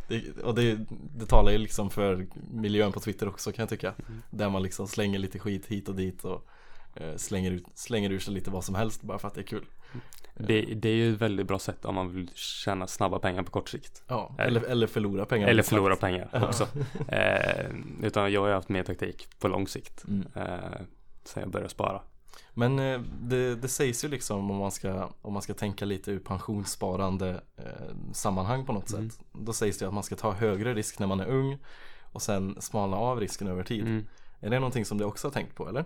det, 0.08 0.38
och 0.42 0.54
det, 0.54 0.78
det 1.16 1.26
talar 1.26 1.52
ju 1.52 1.58
liksom 1.58 1.90
för 1.90 2.26
miljön 2.50 2.92
på 2.92 3.00
Twitter 3.00 3.28
också 3.28 3.52
kan 3.52 3.62
jag 3.62 3.68
tycka. 3.68 3.88
Mm. 3.88 4.22
Där 4.30 4.50
man 4.50 4.62
liksom 4.62 4.88
slänger 4.88 5.18
lite 5.18 5.38
skit 5.38 5.66
hit 5.66 5.88
och 5.88 5.94
dit 5.94 6.24
och 6.24 6.46
slänger, 7.16 7.50
ut, 7.50 7.64
slänger 7.74 8.10
ur 8.10 8.18
sig 8.18 8.34
lite 8.34 8.50
vad 8.50 8.64
som 8.64 8.74
helst 8.74 9.02
bara 9.02 9.18
för 9.18 9.28
att 9.28 9.34
det 9.34 9.40
är 9.40 9.46
kul. 9.46 9.64
Det, 10.34 10.60
det 10.62 10.88
är 10.88 10.94
ju 10.94 11.14
ett 11.14 11.20
väldigt 11.20 11.46
bra 11.46 11.58
sätt 11.58 11.84
om 11.84 11.94
man 11.94 12.12
vill 12.14 12.30
tjäna 12.34 12.86
snabba 12.86 13.18
pengar 13.18 13.42
på 13.42 13.50
kort 13.50 13.68
sikt. 13.68 14.02
Ja, 14.08 14.34
Eller- 14.38 14.60
eller, 14.60 14.70
eller 14.70 14.86
förlora 14.86 15.24
pengar. 15.24 15.48
Eller 15.48 15.62
förlora 15.62 15.92
sagt. 15.94 16.00
pengar 16.00 16.44
också. 16.48 16.68
Eh, 17.08 17.66
utan 18.02 18.32
jag 18.32 18.40
har 18.40 18.48
ju 18.48 18.54
haft 18.54 18.68
mer 18.68 18.82
taktik 18.82 19.28
på 19.40 19.48
lång 19.48 19.68
sikt. 19.68 20.04
Mm. 20.08 20.26
Eh, 20.34 20.80
sen 21.24 21.40
jag 21.42 21.50
började 21.50 21.68
spara. 21.70 22.02
Men 22.54 22.78
eh, 22.78 23.00
det, 23.22 23.54
det 23.54 23.68
sägs 23.68 24.04
ju 24.04 24.08
liksom 24.08 24.50
om 24.50 24.56
man 24.56 24.70
ska, 24.70 25.10
om 25.22 25.32
man 25.32 25.42
ska 25.42 25.54
tänka 25.54 25.84
lite 25.84 26.10
ur 26.10 26.18
pensionssparande 26.18 27.40
eh, 27.56 27.64
sammanhang 28.12 28.66
på 28.66 28.72
något 28.72 28.92
Mm. 28.92 29.10
sätt. 29.10 29.20
Då 29.32 29.52
sägs 29.52 29.78
det 29.78 29.86
att 29.88 29.94
man 29.94 30.02
ska 30.02 30.16
ta 30.16 30.32
högre 30.32 30.74
risk 30.74 30.98
när 30.98 31.06
man 31.06 31.20
är 31.20 31.26
ung 31.26 31.58
och 32.12 32.22
sen 32.22 32.56
smalna 32.60 32.96
av 32.96 33.20
risken 33.20 33.48
över 33.48 33.64
tid. 33.64 33.82
Mm. 33.82 34.06
Är 34.40 34.50
det 34.50 34.58
någonting 34.58 34.84
som 34.84 34.98
du 34.98 35.04
också 35.04 35.26
har 35.28 35.32
tänkt 35.32 35.54
på 35.54 35.68
eller? 35.68 35.84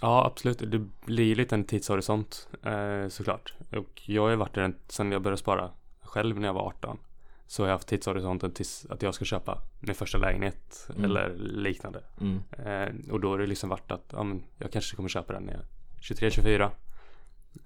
Ja, 0.00 0.26
absolut. 0.26 0.58
Det 0.58 0.78
blir 1.06 1.34
lite 1.36 1.54
en 1.54 1.64
tidshorisont 1.64 2.48
eh, 2.62 3.08
såklart. 3.08 3.54
Och 3.70 4.02
jag 4.04 4.22
har 4.22 4.30
ju 4.30 4.36
varit 4.36 4.54
den 4.54 4.74
sen 4.88 5.12
jag 5.12 5.22
började 5.22 5.36
spara 5.40 5.70
själv 6.02 6.40
när 6.40 6.48
jag 6.48 6.54
var 6.54 6.62
18. 6.66 6.98
Så 7.46 7.62
har 7.62 7.68
jag 7.68 7.74
haft 7.74 7.88
tidshorisonten 7.88 8.52
tills 8.52 8.86
att 8.90 9.02
jag 9.02 9.14
ska 9.14 9.24
köpa 9.24 9.58
min 9.80 9.94
första 9.94 10.18
lägenhet 10.18 10.86
Mm. 10.90 11.04
eller 11.04 11.34
liknande. 11.38 12.02
Mm. 12.20 12.42
Eh, 12.66 13.10
och 13.12 13.20
då 13.20 13.28
har 13.30 13.38
det 13.38 13.46
liksom 13.46 13.68
varit 13.68 13.90
att 13.90 14.04
ja, 14.12 14.22
men 14.22 14.42
jag 14.58 14.72
kanske 14.72 14.96
kommer 14.96 15.08
köpa 15.08 15.32
den 15.32 15.42
när 15.42 15.52
jag 15.52 15.62
är 15.62 15.66
23-24. 16.00 16.70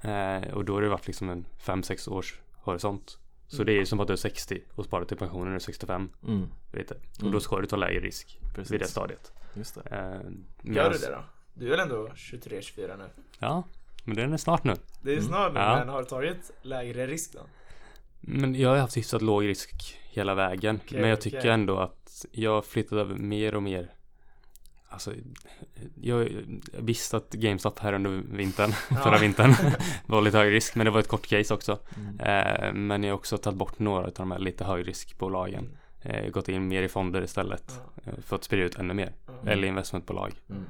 Eh, 0.01 0.55
och 0.55 0.65
då 0.65 0.75
har 0.75 0.83
det 0.83 0.89
varit 0.89 1.07
liksom 1.07 1.31
en 1.31 1.47
5-6 1.59 2.09
års 2.11 2.41
horisont. 2.55 3.19
Så 3.49 3.57
Mm. 3.57 3.67
det 3.67 3.73
är 3.73 3.77
ju 3.79 3.87
som 3.87 4.01
att 4.01 4.07
du 4.07 4.13
är 4.13 4.17
60 4.17 4.61
och 4.75 4.85
sparar 4.85 5.05
till 5.05 5.17
pensionen 5.17 5.45
när 5.45 5.51
du 5.51 5.57
är 5.57 5.61
65. 5.61 6.11
Mm. 6.27 6.49
Lite. 6.73 6.95
Och 6.95 7.21
Mm. 7.21 7.33
då 7.33 7.41
ska 7.41 7.61
du 7.61 7.67
ta 7.67 7.77
lägre 7.77 8.01
risk 8.01 8.41
Precis. 8.55 8.71
vid 8.73 8.81
det 8.81 8.87
stadiet. 8.87 9.33
Just 9.55 9.75
det. 9.75 9.81
Eh, 9.91 10.73
Gör 10.75 10.91
du 10.91 10.99
det 10.99 11.11
då? 11.11 11.25
Du 11.59 11.67
är 11.67 11.71
väl 11.71 11.81
ändå 11.81 12.09
23-24 12.15 12.97
nu? 12.97 13.05
Ja, 13.39 13.63
men 14.05 14.17
den 14.17 14.33
är 14.33 14.37
snart 14.37 14.65
nu. 14.65 14.75
Det 15.03 15.11
är 15.11 15.15
Mm. 15.17 15.27
snart 15.29 15.53
nu, 15.55 15.61
Ja. 15.61 15.77
men 15.79 15.89
har 15.89 16.03
du 16.03 16.09
tagit 16.09 16.51
lägre 16.63 17.07
risk 17.07 17.33
då? 17.33 17.41
Men 18.21 18.55
jag 18.55 18.69
har 18.69 18.77
haft 18.77 18.97
hyfsat 18.97 19.23
låg 19.23 19.45
risk 19.47 19.99
hela 20.11 20.35
vägen. 20.35 20.81
Okej, 20.85 21.01
men 21.01 21.11
jag 21.11 21.21
tycker 21.21 21.47
ändå 21.51 21.79
att 21.79 22.27
jag 22.33 22.51
har 22.55 22.63
flyttat 22.63 22.93
över 22.93 23.15
mer 23.15 23.55
och 23.55 23.63
mer. 23.63 23.91
Alltså, 24.89 25.13
jag 26.01 26.29
visste 26.79 27.17
att 27.17 27.31
GameStop 27.33 27.79
här 27.79 27.93
under 27.93 28.11
vintern, 28.37 28.71
Ja. 28.91 28.97
förra 28.97 29.19
vintern, 29.19 29.55
var 30.07 30.23
lite 30.23 30.39
hög 30.39 30.53
risk. 30.53 30.75
Men 30.75 30.85
det 30.85 30.91
var 30.91 31.01
ett 31.01 31.09
kort 31.09 31.27
case 31.27 31.55
också. 31.55 31.79
Mm. 31.97 32.21
Eh, 32.21 32.73
men 32.73 33.03
jag 33.05 33.11
har 33.11 33.19
också 33.19 33.39
tagit 33.39 33.59
bort 33.59 33.79
några 33.79 34.05
av 34.07 34.13
de 34.17 34.31
här 34.31 34.39
lite 34.39 34.65
högriskbolagen. 34.65 35.77
Mm. 36.03 36.25
Eh, 36.25 36.31
gått 36.31 36.49
in 36.49 36.69
mer 36.69 36.83
i 36.83 36.89
fonder 36.89 37.23
istället. 37.23 37.73
Ja. 38.05 38.13
Eh, 38.13 38.19
för 38.23 38.37
att 38.37 38.45
sprida 38.45 38.65
ut 38.65 38.77
ännu 38.79 38.95
mer. 38.95 39.13
Ja. 39.27 39.51
Eller 39.51 39.69
investmentbolag. 39.69 40.33
Mm. 40.51 40.63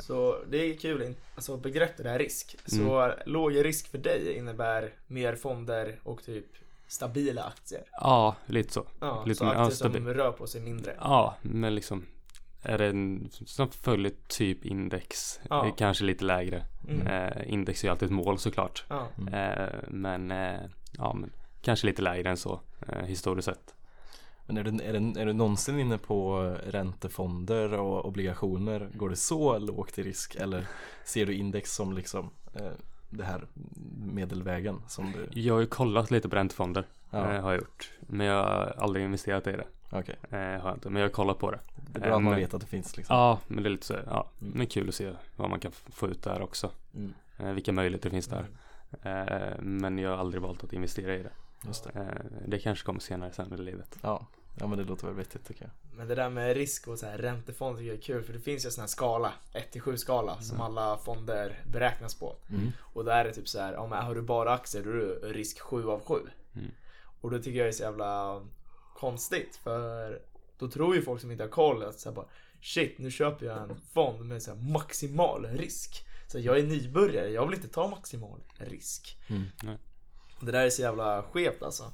Så 0.00 0.38
det 0.50 0.56
är 0.56 0.74
kul, 0.76 1.14
alltså 1.34 1.56
begreppet 1.56 2.06
är 2.06 2.18
risk. 2.18 2.56
Så 2.66 3.12
låg 3.26 3.64
risk 3.64 3.88
för 3.90 3.98
dig 3.98 4.36
innebär 4.36 4.90
mer 5.06 5.34
fonder 5.36 6.00
och 6.02 6.22
typ 6.24 6.46
stabila 6.86 7.42
aktier. 7.44 7.82
Ja, 7.92 8.36
lite 8.46 8.72
så. 8.72 8.86
Ja, 9.00 9.24
Lite 9.26 9.38
så 9.38 9.44
mer- 9.44 9.52
aktier 9.52 9.90
som 9.90 10.08
rör 10.14 10.32
på 10.32 10.46
sig 10.46 10.60
mindre. 10.60 10.96
Ja, 11.00 11.36
men 11.42 11.74
liksom 11.74 12.06
är 12.62 12.78
det 12.78 12.86
en 12.86 13.28
som 13.46 13.70
följer 13.70 14.12
typ 14.28 14.64
index, 14.64 15.40
Ja. 15.50 15.66
eh, 15.66 15.74
kanske 15.76 16.04
lite 16.04 16.24
lägre. 16.24 16.64
Mm. 16.88 17.06
Eh, 17.06 17.52
index 17.52 17.82
är 17.84 17.88
ju 17.88 17.90
alltid 17.92 18.06
ett 18.06 18.12
mål 18.14 18.38
såklart. 18.38 18.84
Ja. 18.88 19.08
Mm. 19.18 19.34
Eh, 19.34 19.68
men, 19.88 20.30
eh, 20.30 20.60
ja, 20.98 21.12
men 21.14 21.32
kanske 21.62 21.86
lite 21.86 22.02
lägre 22.02 22.30
än 22.30 22.36
så 22.36 22.60
eh, 22.88 23.04
historiskt 23.04 23.46
sett. 23.46 23.74
Men 24.52 24.58
är 24.58 24.64
du, 24.72 24.84
är, 24.84 24.92
du, 25.00 25.20
är 25.20 25.26
du 25.26 25.32
någonsin 25.32 25.78
inne 25.78 25.98
på 25.98 26.40
räntefonder 26.66 27.72
och 27.72 28.04
obligationer? 28.06 28.88
Går 28.94 29.10
det 29.10 29.16
så 29.16 29.58
lågt 29.58 29.98
i 29.98 30.02
risk 30.02 30.34
eller 30.34 30.66
ser 31.04 31.26
du 31.26 31.34
index 31.34 31.72
som 31.74 31.92
liksom 31.92 32.30
eh, 32.54 32.70
det 33.10 33.24
här 33.24 33.46
medelvägen 34.12 34.82
som 34.88 35.12
du? 35.12 35.40
Jag 35.40 35.54
har 35.54 35.60
ju 35.60 35.66
kollat 35.66 36.10
lite 36.10 36.28
på 36.28 36.36
räntefonder, 36.36 36.86
Ja, 37.10 37.18
eh, 37.34 37.42
har 37.42 37.52
jag 37.52 37.60
gjort. 37.60 37.90
Men 38.00 38.26
jag 38.26 38.34
har 38.44 38.74
aldrig 38.78 39.04
investerat 39.04 39.46
i 39.46 39.52
det. 39.52 39.64
okej. 39.90 40.16
Eh, 40.30 40.38
har 40.38 40.68
jag 40.68 40.74
inte, 40.76 40.90
men 40.90 41.02
jag 41.02 41.08
har 41.08 41.12
kollat 41.14 41.38
på 41.38 41.50
det. 41.50 41.58
Det 41.92 41.98
är 41.98 42.02
bra 42.02 42.16
att 42.16 42.22
man 42.22 42.34
vet 42.36 42.54
att 42.54 42.60
det 42.60 42.66
finns 42.66 42.96
liksom. 42.96 43.16
Ja, 43.16 43.38
men 43.48 43.62
det 43.62 43.68
är 43.68 43.70
lite 43.70 43.86
så, 43.86 43.94
ja, 44.06 44.30
Mm. 44.40 44.52
men 44.56 44.66
kul 44.66 44.88
att 44.88 44.94
se 44.94 45.12
vad 45.36 45.50
man 45.50 45.60
kan 45.60 45.72
få 45.72 46.08
ut 46.08 46.22
där 46.22 46.42
också. 46.42 46.70
Mm, 46.94 47.14
Eh, 47.38 47.52
vilka 47.52 47.72
möjligheter 47.72 48.10
finns 48.10 48.26
där. 48.26 48.46
Eh, 49.02 49.58
men 49.62 49.98
jag 49.98 50.10
har 50.10 50.16
aldrig 50.16 50.42
valt 50.42 50.64
att 50.64 50.72
investera 50.72 51.14
i 51.14 51.22
det. 51.22 51.30
just 51.66 51.84
det. 51.84 51.90
Eh, 52.00 52.40
det 52.46 52.58
kanske 52.58 52.84
kommer 52.86 53.00
senare 53.00 53.32
sen 53.32 53.52
i 53.52 53.56
livet. 53.56 53.98
Ja. 54.02 54.26
Ja, 54.54 54.66
men 54.66 54.78
det 54.78 54.84
låter 54.84 55.06
väl 55.06 55.16
vettigt 55.16 55.46
tycker 55.46 55.62
jag. 55.62 55.96
Men 55.96 56.08
det 56.08 56.14
där 56.14 56.30
med 56.30 56.56
risk 56.56 56.88
och 56.88 56.98
så 56.98 57.06
här 57.06 57.18
räntefond 57.18 57.76
tycker 57.78 57.88
jag 57.88 57.98
är 57.98 58.02
kul 58.02 58.22
för 58.22 58.32
det 58.32 58.40
finns 58.40 58.64
ju 58.64 58.66
en 58.66 58.72
sån 58.72 58.82
här 58.82 58.88
skala, 58.88 59.32
1-7 59.52 59.96
skala 59.96 60.40
som 60.40 60.60
alla 60.60 60.98
fonder 60.98 61.62
beräknas 61.66 62.14
på. 62.14 62.36
Mm. 62.50 62.72
Och 62.78 63.04
där 63.04 63.16
är 63.16 63.24
det 63.24 63.32
typ 63.32 63.48
så 63.48 63.60
här, 63.60 63.72
ja, 63.72 63.86
men 63.86 64.04
har 64.04 64.14
du 64.14 64.22
bara 64.22 64.52
aktier 64.52 64.84
då 64.84 64.90
är 64.90 64.94
du 64.94 65.32
risk 65.32 65.60
7 65.60 65.88
av 65.88 66.00
7. 66.00 66.14
Mm. 66.54 66.70
Och 67.20 67.30
då 67.30 67.38
tycker 67.38 67.58
jag 67.58 67.66
det 67.66 67.70
är 67.70 67.72
så 67.72 67.82
jävla 67.82 68.42
konstigt 68.94 69.56
för 69.56 70.22
då 70.58 70.68
tror 70.68 70.94
ju 70.94 71.02
folk 71.02 71.20
som 71.20 71.30
inte 71.30 71.44
har 71.44 71.50
koll 71.50 71.82
att 71.82 72.00
så 72.00 72.08
här 72.08 72.16
bara 72.16 72.26
shit 72.60 72.98
nu 72.98 73.10
köper 73.10 73.46
jag 73.46 73.62
en 73.62 73.80
fond 73.92 74.24
med 74.24 74.42
så 74.42 74.54
maximal 74.54 75.46
risk. 75.46 76.06
Så 76.26 76.38
jag 76.38 76.58
är 76.58 76.62
nybörjare, 76.62 77.28
jag 77.28 77.46
vill 77.46 77.54
inte 77.54 77.68
ta 77.68 77.88
maximal 77.88 78.40
risk. 78.56 79.18
Mm. 79.28 79.78
Det 80.40 80.52
där 80.52 80.66
är 80.66 80.70
så 80.70 80.82
jävla 80.82 81.22
skevt 81.22 81.62
alltså. 81.62 81.92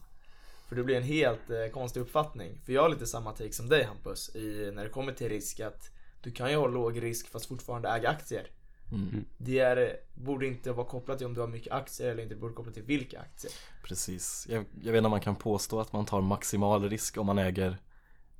För 0.69 0.77
det 0.77 0.85
blir 0.85 0.97
en 0.97 1.03
helt 1.03 1.51
eh, 1.51 1.73
konstig 1.73 2.01
uppfattning. 2.01 2.61
För 2.65 2.73
jag 2.73 2.83
har 2.83 2.89
lite 2.89 3.07
samma 3.07 3.33
take 3.33 3.53
som 3.53 3.69
dig 3.69 3.85
Hampus 3.85 4.37
i, 4.37 4.73
när 4.75 4.85
det 4.85 4.91
kommer 4.91 5.13
till 5.13 5.29
risk 5.29 5.61
att 5.61 5.91
du 6.21 6.31
kan 6.31 6.51
ju 6.51 6.57
ha 6.57 6.67
låg 6.67 7.03
risk 7.03 7.29
fast 7.29 7.47
fortfarande 7.47 7.89
äga 7.89 8.09
aktier. 8.09 8.51
Mm. 8.93 9.25
Det 9.37 9.59
är, 9.59 9.97
borde 10.15 10.47
inte 10.47 10.73
vara 10.73 10.87
kopplat 10.87 11.19
till 11.19 11.27
om 11.27 11.35
du 11.35 11.41
har 11.41 11.49
mycket 11.49 11.73
aktier 11.73 12.11
eller 12.11 12.23
inte, 12.23 12.35
det 12.35 12.41
borde 12.41 12.55
kopplat 12.55 12.75
till 12.75 12.83
vilka 12.83 13.21
aktier. 13.21 13.53
Precis. 13.83 14.47
Jag, 14.51 14.65
jag 14.83 14.93
vet 14.93 14.99
inte 14.99 15.07
om 15.07 15.11
man 15.11 15.21
kan 15.21 15.37
påstå 15.37 15.81
att 15.81 15.93
man 15.93 16.07
tar 16.07 16.21
maximal 16.21 16.89
risk 16.89 17.17
om 17.17 17.27
man 17.27 17.39
äger 17.39 17.79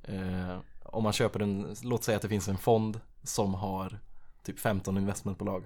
eh, 0.03 0.59
Om 0.83 1.03
man 1.03 1.13
köper 1.13 1.39
en, 1.39 1.75
låt 1.83 2.03
säga 2.03 2.15
att 2.15 2.21
det 2.21 2.29
finns 2.29 2.47
en 2.47 2.57
fond 2.57 2.99
som 3.23 3.53
har 3.53 3.99
typ 4.43 4.59
15 4.59 4.97
investmentbolag 4.97 5.63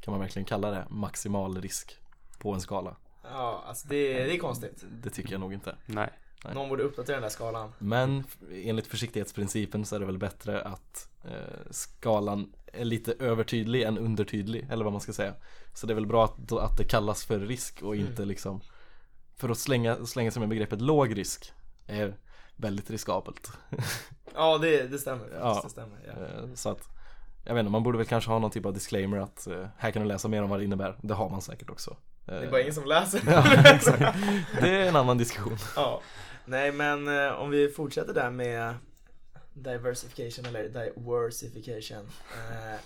Kan 0.00 0.12
man 0.12 0.20
verkligen 0.20 0.46
kalla 0.46 0.70
det 0.70 0.86
maximal 0.90 1.60
risk 1.60 1.96
på 2.38 2.52
en 2.52 2.60
skala? 2.60 2.96
Ja, 3.32 3.64
alltså 3.66 3.88
det, 3.88 4.24
det 4.24 4.34
är 4.34 4.38
konstigt. 4.38 4.84
Det 5.02 5.10
tycker 5.10 5.32
jag 5.32 5.40
nog 5.40 5.52
inte. 5.52 5.76
Nej. 5.86 6.10
Nej. 6.44 6.54
Någon 6.54 6.68
borde 6.68 6.82
uppdatera 6.82 7.16
den 7.16 7.22
där 7.22 7.28
skalan. 7.30 7.72
Men 7.78 8.24
enligt 8.52 8.86
försiktighetsprincipen 8.86 9.84
så 9.84 9.96
är 9.96 10.00
det 10.00 10.06
väl 10.06 10.18
bättre 10.18 10.62
att 10.62 11.08
eh, 11.24 11.70
skalan 11.70 12.52
är 12.66 12.84
lite 12.84 13.12
övertydlig 13.18 13.82
än 13.82 13.98
undertydlig 13.98 14.66
eller 14.70 14.84
vad 14.84 14.92
man 14.92 15.00
ska 15.00 15.12
säga. 15.12 15.34
Så 15.74 15.86
det 15.86 15.92
är 15.92 15.94
väl 15.94 16.06
bra 16.06 16.24
att, 16.24 16.52
att 16.52 16.76
det 16.78 16.84
kallas 16.84 17.24
för 17.24 17.38
risk 17.38 17.82
och 17.82 17.96
inte 17.96 18.24
liksom 18.24 18.60
För 19.36 19.48
att 19.48 19.58
slänga, 19.58 20.06
slänga 20.06 20.30
sig 20.30 20.40
med 20.40 20.48
begreppet 20.48 20.80
låg 20.80 21.18
risk 21.18 21.52
är 21.86 22.16
väldigt 22.56 22.90
riskabelt. 22.90 23.50
Ja, 24.34 24.58
det, 24.58 24.82
det 24.86 24.98
stämmer 24.98 25.24
faktiskt. 25.24 25.40
Ja. 25.42 25.60
Det 25.64 25.70
stämmer, 25.70 25.98
ja. 26.06 26.12
Eh, 26.12 26.54
Så 26.54 26.68
att 26.70 26.88
jag 27.44 27.54
vet 27.54 27.60
inte, 27.60 27.70
man 27.70 27.82
borde 27.82 27.98
väl 27.98 28.06
kanske 28.06 28.30
ha 28.30 28.38
någon 28.38 28.50
typ 28.50 28.66
av 28.66 28.72
disclaimer 28.74 29.18
att 29.18 29.46
eh, 29.46 29.66
här 29.76 29.90
kan 29.90 30.02
du 30.02 30.08
läsa 30.08 30.28
mer 30.28 30.42
om 30.42 30.50
vad 30.50 30.60
det 30.60 30.64
innebär. 30.64 30.98
Det 31.02 31.14
har 31.14 31.30
man 31.30 31.42
säkert 31.42 31.70
också. 31.70 31.96
Det 32.26 32.34
är 32.34 32.50
bara 32.50 32.60
ingen 32.60 32.74
som 32.74 32.84
läser. 32.86 33.20
Ja. 33.26 33.42
Det 34.60 34.68
är 34.68 34.88
en 34.88 34.96
annan 35.02 35.18
diskussion. 35.18 35.58
ja. 35.76 36.02
Nej, 36.44 36.72
men 36.72 37.08
eh, 37.08 37.32
om 37.32 37.50
vi 37.50 37.68
fortsätter 37.68 38.14
där 38.14 38.30
med 38.30 38.74
diversification 39.54 40.46
eller 40.46 40.68
diversification. 40.68 42.08
Eh, 42.50 42.80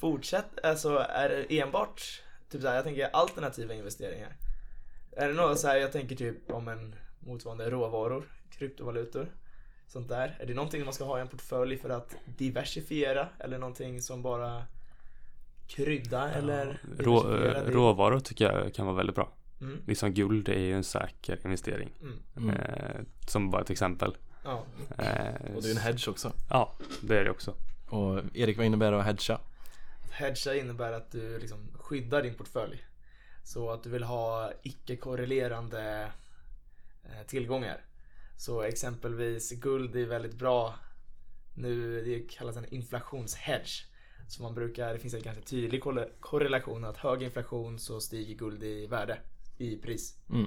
fortsätt, 0.00 0.64
alltså 0.64 0.96
är 0.98 1.28
det 1.28 1.60
enbart, 1.60 2.22
typ 2.50 2.62
såhär, 2.62 2.74
jag 2.74 2.84
tänker 2.84 3.10
alternativa 3.12 3.74
investeringar. 3.74 4.36
Är 5.16 5.28
det 5.28 5.34
något 5.34 5.58
så 5.60 5.68
här, 5.68 5.76
jag 5.76 5.92
tänker 5.92 6.16
typ 6.16 6.50
om 6.50 6.68
en 6.68 6.94
motsvarande 7.20 7.70
råvaror, 7.70 8.24
kryptovalutor, 8.50 9.32
sånt 9.86 10.08
där. 10.08 10.36
Är 10.40 10.46
det 10.46 10.54
någonting 10.54 10.84
man 10.84 10.94
ska 10.94 11.04
ha 11.04 11.18
i 11.18 11.20
en 11.20 11.28
portfölj 11.28 11.76
för 11.76 11.90
att 11.90 12.16
diversifiera 12.24 13.28
eller 13.38 13.58
någonting 13.58 14.02
som 14.02 14.22
bara 14.22 14.64
krydda 15.76 16.30
eller 16.30 16.80
Rå, 16.98 17.34
eh, 17.34 17.62
råvaror 17.64 18.20
tycker 18.20 18.44
jag 18.52 18.74
kan 18.74 18.86
vara 18.86 18.96
väldigt 18.96 19.16
bra. 19.16 19.32
Mm, 19.60 19.82
Liksom 19.86 20.12
guld 20.14 20.48
är 20.48 20.58
ju 20.58 20.72
en 20.72 20.84
säker 20.84 21.38
investering. 21.44 21.90
mm, 22.02 22.18
Mm. 22.36 22.56
Eh, 22.56 23.00
som 23.28 23.50
bara 23.50 23.62
ett 23.62 23.70
exempel. 23.70 24.16
ja. 24.44 24.64
Eh, 24.98 25.54
Och 25.56 25.62
det 25.62 25.68
är 25.68 25.70
en 25.70 25.76
hedge 25.76 26.08
också. 26.08 26.32
Ja, 26.50 26.72
det 27.02 27.18
är 27.18 27.24
det 27.24 27.30
också. 27.30 27.54
Och 27.88 28.20
Erik, 28.34 28.56
vad 28.56 28.66
innebär 28.66 28.92
det 28.92 28.98
att 28.98 29.04
hedga? 29.06 29.40
Hedga 30.10 30.54
innebär 30.54 30.92
att 30.92 31.10
du 31.10 31.38
liksom 31.38 31.58
skyddar 31.74 32.22
din 32.22 32.34
portfölj. 32.34 32.84
Så 33.44 33.70
att 33.70 33.82
du 33.82 33.90
vill 33.90 34.02
ha 34.04 34.52
icke-korrelerande 34.62 36.12
eh, 37.04 37.26
tillgångar. 37.26 37.80
Så 38.36 38.62
exempelvis 38.62 39.50
guld 39.52 39.96
är 39.96 40.06
väldigt 40.06 40.34
bra 40.34 40.74
nu, 41.54 42.04
det 42.04 42.36
kallas 42.36 42.56
en 42.56 42.74
inflationshedge. 42.74 43.84
Så 44.28 44.42
man 44.42 44.54
brukar, 44.54 44.92
det 44.92 44.98
finns 44.98 45.14
en 45.14 45.22
ganska 45.22 45.42
tydlig 45.42 45.82
korre- 45.82 46.08
korrelation 46.20 46.84
att 46.84 46.96
hög 46.96 47.22
inflation 47.22 47.78
så 47.78 48.00
stiger 48.00 48.34
guld 48.34 48.62
i 48.62 48.86
värde, 48.86 49.18
i 49.58 49.76
pris. 49.76 50.16
Mm. 50.30 50.46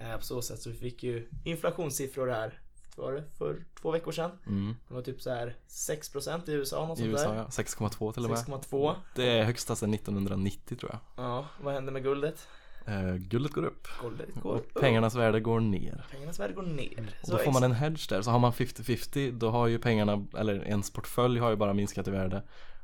Eh, 0.00 0.16
på 0.16 0.22
så 0.24 0.42
sätt 0.42 0.58
så 0.60 0.70
vi 0.70 0.76
fick 0.76 1.02
ju 1.02 1.28
inflationssiffror 1.44 2.28
här, 2.28 2.60
var 2.96 3.12
det, 3.12 3.24
för 3.38 3.64
två 3.82 3.90
veckor 3.90 4.12
sedan. 4.12 4.30
Mm. 4.46 4.74
Det 4.88 4.94
var 4.94 5.02
typ 5.02 5.20
så 5.22 5.30
här 5.30 5.56
6% 5.68 6.50
i 6.50 6.52
USA, 6.52 6.86
något 6.86 6.98
I 6.98 7.02
sånt 7.02 7.12
USA 7.12 7.28
där. 7.32 7.36
ja, 7.36 7.44
6,2 7.50 8.12
till 8.12 8.24
och 8.24 8.30
med. 8.30 8.38
6,2. 8.38 8.94
Det 9.14 9.24
är 9.38 9.44
högsta 9.44 9.76
sedan 9.76 9.94
1990 9.94 10.76
tror 10.76 10.90
jag. 10.92 11.24
Ja, 11.24 11.46
vad 11.62 11.74
händer 11.74 11.92
med 11.92 12.02
guldet? 12.02 12.48
Eh, 12.86 13.14
guldet 13.14 13.52
går 13.52 13.64
upp 13.64 13.88
Guldet 14.02 14.34
går 14.42 14.50
och 14.50 14.56
upp. 14.58 14.74
pengarnas 14.80 15.14
värde 15.14 15.40
går 15.40 15.60
ner. 15.60 16.06
Pengarnas 16.10 16.40
värde 16.40 16.52
går 16.54 16.62
ner. 16.62 17.16
Och 17.22 17.30
då 17.30 17.38
får 17.38 17.52
man 17.52 17.62
en 17.62 17.72
hedge 17.72 18.08
där, 18.08 18.22
så 18.22 18.30
har 18.30 18.38
man 18.38 18.52
50-50 18.52 19.32
då 19.38 19.50
har 19.50 19.66
ju 19.66 19.78
pengarna, 19.78 20.26
eller 20.38 20.64
ens 20.64 20.90
portfölj 20.90 21.38
har 21.40 21.50
ju 21.50 21.56
bara 21.56 21.74
minskat 21.74 22.08
i 22.08 22.10
värde. 22.10 22.42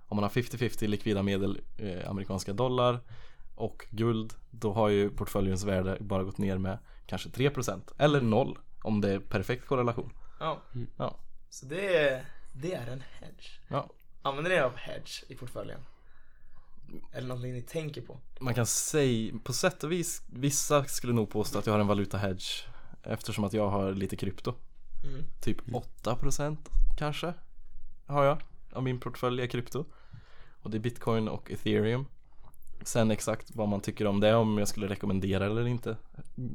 Om 0.09 0.17
man 0.17 0.23
har 0.23 0.31
50-50 0.31 0.87
likvida 0.87 1.23
medel, 1.23 1.61
eh, 1.77 2.11
amerikanska 2.11 2.53
dollar 2.53 3.01
och 3.55 3.87
guld, 3.91 4.35
då 4.51 4.73
har 4.73 4.89
ju 4.89 5.11
portföljens 5.11 5.65
värde 5.65 5.97
bara 6.01 6.23
gått 6.23 6.39
ner 6.39 6.59
med 6.59 6.79
kanske 7.07 7.29
3% 7.29 7.93
eller 7.99 8.21
noll 8.21 8.59
om 8.83 9.01
det 9.01 9.13
är 9.13 9.19
perfekt 9.19 9.67
korrelation. 9.67 10.11
Ja. 10.41 10.63
Ja. 10.97 11.17
Så 11.51 11.67
det 11.67 11.97
är, 11.97 12.25
det 12.53 12.75
är 12.75 12.87
en 12.87 13.03
hedge. 13.21 13.61
Ja. 13.69 13.91
Använder 14.23 14.51
ni 14.51 14.57
er 14.57 14.63
av 14.63 14.77
hedge 14.77 15.25
i 15.29 15.35
portföljen? 15.35 15.81
Eller 17.13 17.29
någonting 17.29 17.53
ni 17.53 17.63
tänker 17.63 18.01
på? 18.01 18.19
Man 18.41 18.55
kan 18.55 18.67
säga, 18.67 19.35
på 19.45 19.53
sätt 19.53 19.85
och 19.85 19.93
vis, 19.93 20.23
vissa 20.27 20.85
skulle 20.85 21.13
nog 21.13 21.31
påstå 21.31 21.59
att 21.59 21.67
jag 21.67 21.73
har 21.73 21.81
en 21.81 21.87
valuta 21.87 22.19
hedge 22.19 22.65
eftersom 23.03 23.45
att 23.45 23.53
jag 23.53 23.69
har 23.69 23.93
lite 23.93 24.17
krypto. 24.17 24.55
Mm. 25.05 25.25
Typ 25.41 25.61
8% 26.03 26.57
kanske 26.97 27.35
har 28.07 28.25
jag 28.25 28.39
av 28.75 28.83
min 28.83 29.01
portfölj 29.01 29.43
är 29.43 29.47
krypto. 29.47 29.85
Och 30.63 30.71
det 30.71 30.77
är 30.77 30.81
bitcoin 30.81 31.29
och 31.29 31.51
ethereum. 31.51 32.07
Sen 32.83 33.11
exakt 33.11 33.51
vad 33.55 33.69
man 33.69 33.81
tycker 33.81 34.07
om 34.07 34.21
det, 34.21 34.35
om 34.35 34.59
jag 34.59 34.69
skulle 34.69 34.89
rekommendera 34.89 35.47
eller 35.47 35.67
inte 35.67 35.97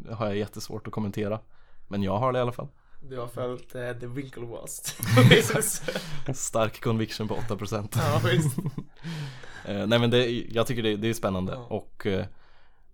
har 0.10 0.26
jag 0.26 0.38
jättesvårt 0.38 0.88
att 0.88 0.94
kommentera. 0.94 1.40
Men 1.88 2.04
jag 2.04 2.18
har 2.18 2.34
det 2.34 2.40
i 2.40 2.42
alla 2.42 2.52
fall. 2.52 2.68
Du 3.10 3.18
har 3.20 3.28
följt 3.28 3.76
eh, 3.76 3.92
The 3.94 4.08
Winklevoss. 4.08 4.96
Stark 6.34 6.82
conviction 6.84 7.28
på 7.28 7.36
8%. 7.36 7.88
ja, 7.96 8.22
visst. 8.26 8.58
Eh, 9.66 9.88
nej 9.88 10.00
men 10.00 10.10
det, 10.10 10.26
jag 10.32 10.68
tycker 10.68 10.84
det, 10.84 10.96
det 10.96 11.10
är 11.10 11.14
spännande 11.14 11.54
Ja. 11.54 11.60
och 11.66 12.06
eh, 12.08 12.26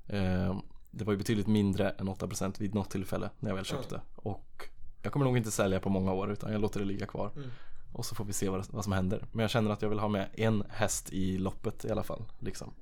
eh, 0.08 0.55
det 0.91 1.03
var 1.05 1.13
ju 1.13 1.17
betydligt 1.17 1.48
mindre 1.48 1.89
än 1.89 2.10
8% 2.10 2.60
vid 2.60 2.74
något 2.75 2.89
tillfälle 2.89 3.29
när 3.39 3.50
jag 3.50 3.55
väl 3.55 3.65
köpte. 3.65 4.01
Och 4.15 4.70
jag 5.01 5.13
kommer 5.13 5.25
nog 5.25 5.38
inte 5.38 5.51
sälja 5.51 5.79
på 5.79 5.89
många 5.89 6.13
år 6.13 6.32
utan 6.32 6.51
jag 6.51 6.62
låter 6.62 6.79
det 6.79 6.86
ligga 6.86 7.05
kvar. 7.05 7.32
Mm. 7.36 7.50
Och 7.96 8.06
så 8.06 8.16
får 8.16 8.25
vi 8.25 8.34
se 8.34 8.50
vad, 8.50 8.66
vad 8.70 8.84
som 8.84 8.94
händer. 8.94 9.25
Men 9.32 9.40
jag 9.42 9.50
känner 9.50 9.72
att 9.72 9.82
jag 9.82 9.90
vill 9.90 10.00
ha 10.00 10.08
med 10.08 10.30
en 10.34 10.64
häst 10.70 11.14
i 11.14 11.38
loppet 11.38 11.86
i 11.86 11.92
alla 11.92 12.04
fall. 12.04 12.24
Liksom. 12.40 12.74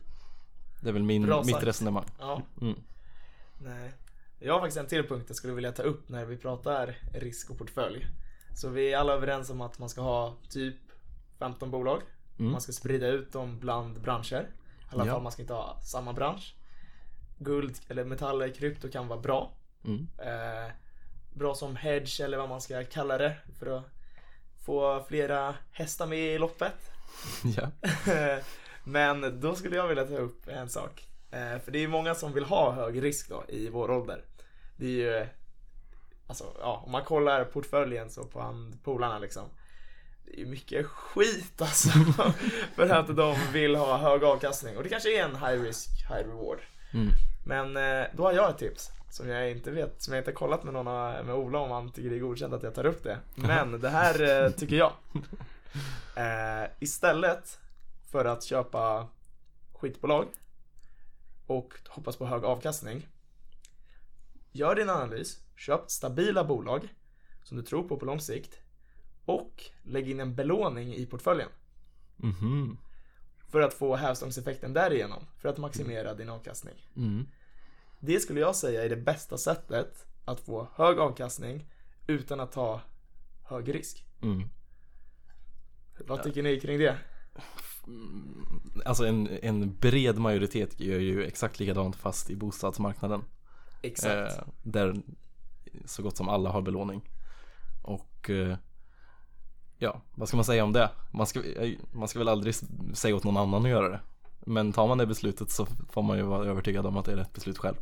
Det 0.81 0.89
är 0.89 0.93
väl 0.93 1.03
min, 1.03 1.25
Bra 1.25 1.43
mitt 1.43 1.51
sagt. 1.55 1.63
resonemang. 1.67 2.05
Ja. 2.19 2.41
Mm. 2.61 2.75
Nej. 3.59 3.91
Jag 4.39 4.53
har 4.53 4.59
faktiskt 4.59 4.77
en 4.77 4.87
till 4.87 5.07
punkt 5.07 5.25
jag 5.27 5.35
skulle 5.35 5.53
vilja 5.53 5.71
ta 5.71 5.83
upp 5.83 6.09
när 6.09 6.25
vi 6.25 6.37
pratar 6.37 6.97
risk 7.13 7.49
och 7.49 7.57
portfölj. 7.57 8.07
Så 8.55 8.69
vi 8.69 8.93
är 8.93 8.97
alla 8.97 9.13
överens 9.13 9.49
om 9.49 9.61
att 9.61 9.79
man 9.79 9.89
ska 9.89 10.01
ha 10.01 10.35
typ 10.49 10.75
15 11.39 11.71
bolag. 11.71 12.01
Mm. 12.39 12.51
Man 12.51 12.61
ska 12.61 12.71
sprida 12.71 13.07
ut 13.07 13.31
dem 13.31 13.59
bland 13.59 14.01
branscher. 14.01 14.41
I 14.41 14.95
alla 14.95 15.05
Ja. 15.05 15.13
fall 15.13 15.23
man 15.23 15.31
ska 15.31 15.41
inte 15.41 15.53
ha 15.53 15.79
samma 15.81 16.13
bransch. 16.13 16.55
Guld 17.37 17.79
eller 17.87 18.03
metaller, 18.05 18.49
krypto 18.53 18.89
kan 18.89 19.07
vara 19.07 19.19
bra. 19.19 19.51
Mm. 19.85 20.07
Eh, 20.17 20.71
bra 21.33 21.55
som 21.55 21.75
hedge 21.75 22.21
eller 22.21 22.37
vad 22.37 22.49
man 22.49 22.61
ska 22.61 22.83
kalla 22.83 23.17
det 23.17 23.37
för 23.59 23.77
att 23.77 23.83
få 24.65 25.05
flera 25.07 25.55
hästar 25.71 26.05
med 26.07 26.19
i 26.35 26.37
loppet. 26.37 26.91
Ja. 27.57 27.71
Men 28.83 29.39
då 29.39 29.55
skulle 29.55 29.75
jag 29.75 29.87
vilja 29.87 30.05
ta 30.05 30.17
upp 30.17 30.47
en 30.47 30.69
sak. 30.69 31.07
Eh, 31.31 31.59
För 31.59 31.71
det 31.71 31.77
är 31.77 31.81
ju 31.81 31.87
många 31.87 32.15
som 32.15 32.33
vill 32.33 32.43
ha 32.43 32.71
hög 32.71 33.03
risk 33.03 33.29
då 33.29 33.43
i 33.47 33.69
vår 33.69 33.91
ålder. 33.91 34.21
Det 34.75 34.85
är 34.85 34.89
ju, 34.89 35.27
alltså 36.27 36.43
ja, 36.59 36.83
om 36.85 36.91
man 36.91 37.03
kollar 37.03 37.45
portföljen 37.45 38.09
så 38.09 38.23
på 38.23 38.71
polarna 38.83 39.19
liksom. 39.19 39.43
Det 40.25 40.33
är 40.33 40.37
ju 40.39 40.45
mycket 40.45 40.85
skit 40.85 41.61
alltså. 41.61 41.89
för 42.75 42.89
att 42.89 43.15
de 43.15 43.35
vill 43.53 43.75
ha 43.75 43.97
hög 43.97 44.23
avkastning. 44.23 44.77
Och 44.77 44.83
det 44.83 44.89
kanske 44.89 45.19
är 45.19 45.23
en 45.23 45.35
high 45.35 45.63
risk, 45.63 45.89
high 46.09 46.27
reward. 46.29 46.59
Mm. 46.93 47.09
Men 47.45 47.77
eh, 47.77 48.07
då 48.13 48.23
har 48.23 48.33
jag 48.33 48.49
ett 48.49 48.57
tips. 48.57 48.91
Som 49.13 49.29
jag 49.29 49.51
inte 49.51 49.71
vet, 49.71 50.01
som 50.01 50.13
jag 50.13 50.21
inte 50.21 50.31
har 50.31 50.35
kollat 50.35 50.63
med 50.63 50.73
någon 50.73 50.87
av- 50.87 51.25
med 51.25 51.35
Ola 51.35 51.59
om 51.59 51.71
han 51.71 51.91
tycker 51.91 52.09
det 52.09 52.15
är 52.15 52.19
godkänt 52.19 52.53
att 52.53 52.63
jag 52.63 52.75
tar 52.75 52.85
upp 52.85 53.03
det. 53.03 53.19
Men 53.35 53.81
det 53.81 53.89
här 53.89 54.43
eh, 54.45 54.49
tycker 54.57 54.75
jag. 54.75 54.91
Eh, 56.15 56.69
istället 56.79 57.59
för 58.11 58.25
att 58.25 58.43
köpa 58.43 59.07
skitbolag 59.73 60.25
och 61.47 61.73
hoppas 61.89 62.15
på 62.17 62.25
hög 62.25 62.43
avkastning. 62.43 63.07
Gör 64.51 64.75
din 64.75 64.89
analys, 64.89 65.39
köp 65.55 65.91
stabila 65.91 66.43
bolag 66.43 66.87
som 67.43 67.57
du 67.57 67.63
tror 67.63 67.83
på 67.87 67.97
på 67.97 68.05
lång 68.05 68.19
sikt 68.19 68.59
och 69.25 69.63
lägg 69.83 70.09
in 70.09 70.19
en 70.19 70.35
belåning 70.35 70.93
i 70.93 71.05
portföljen 71.05 71.49
Mhm. 72.17 72.77
för 73.49 73.61
att 73.61 73.73
få 73.73 73.95
hävstångseffekten 73.95 74.73
därigenom 74.73 75.23
för 75.37 75.49
att 75.49 75.57
maximera 75.57 76.13
din 76.13 76.29
avkastning. 76.29 76.75
Mm. 76.95 77.25
Det 78.05 78.19
skulle 78.19 78.39
jag 78.39 78.55
säga 78.55 78.83
är 78.83 78.89
det 78.89 78.95
bästa 78.95 79.37
sättet 79.37 80.05
att 80.25 80.39
få 80.39 80.67
hög 80.75 80.99
avkastning 80.99 81.65
utan 82.07 82.39
att 82.39 82.51
ta 82.51 82.81
hög 83.43 83.75
risk. 83.75 84.05
Mm. 84.21 84.49
Vad 86.07 86.23
tycker 86.23 86.43
ni 86.43 86.59
kring 86.59 86.79
det? 86.79 86.97
Alltså 88.85 89.05
en, 89.05 89.27
en 89.41 89.77
bred 89.79 90.17
majoritet 90.17 90.79
gör 90.79 90.99
ju 90.99 91.23
exakt 91.23 91.59
likadant 91.59 91.95
fast 91.95 92.29
i 92.29 92.35
bostadsmarknaden. 92.35 93.23
Exakt. 93.81 94.37
Eh, 94.37 94.43
där 94.63 94.95
så 95.85 96.03
gott 96.03 96.17
som 96.17 96.29
alla 96.29 96.49
har 96.49 96.61
belåning. 96.61 97.09
Och 97.83 98.29
eh, 98.29 98.57
ja, 99.77 100.01
vad 100.15 100.27
ska 100.27 100.37
man 100.37 100.45
säga 100.45 100.63
om 100.63 100.73
det? 100.73 100.89
Man 101.11 101.27
ska, 101.27 101.43
eh, 101.43 101.77
man 101.91 102.07
ska 102.07 102.19
väl 102.19 102.27
aldrig 102.27 102.55
säga 102.93 103.15
åt 103.15 103.23
någon 103.23 103.37
annan 103.37 103.63
att 103.63 103.69
göra 103.69 103.89
det. 103.89 103.99
Men 104.45 104.71
tar 104.73 104.87
man 104.87 104.97
det 104.97 105.05
beslutet 105.05 105.49
så 105.49 105.65
får 105.65 106.01
man 106.01 106.17
ju 106.17 106.23
vara 106.23 106.45
övertygad 106.45 106.85
om 106.85 106.97
att 106.97 107.05
det 107.05 107.11
är 107.11 107.17
rätt 107.17 107.33
beslut 107.33 107.57
själv. 107.57 107.75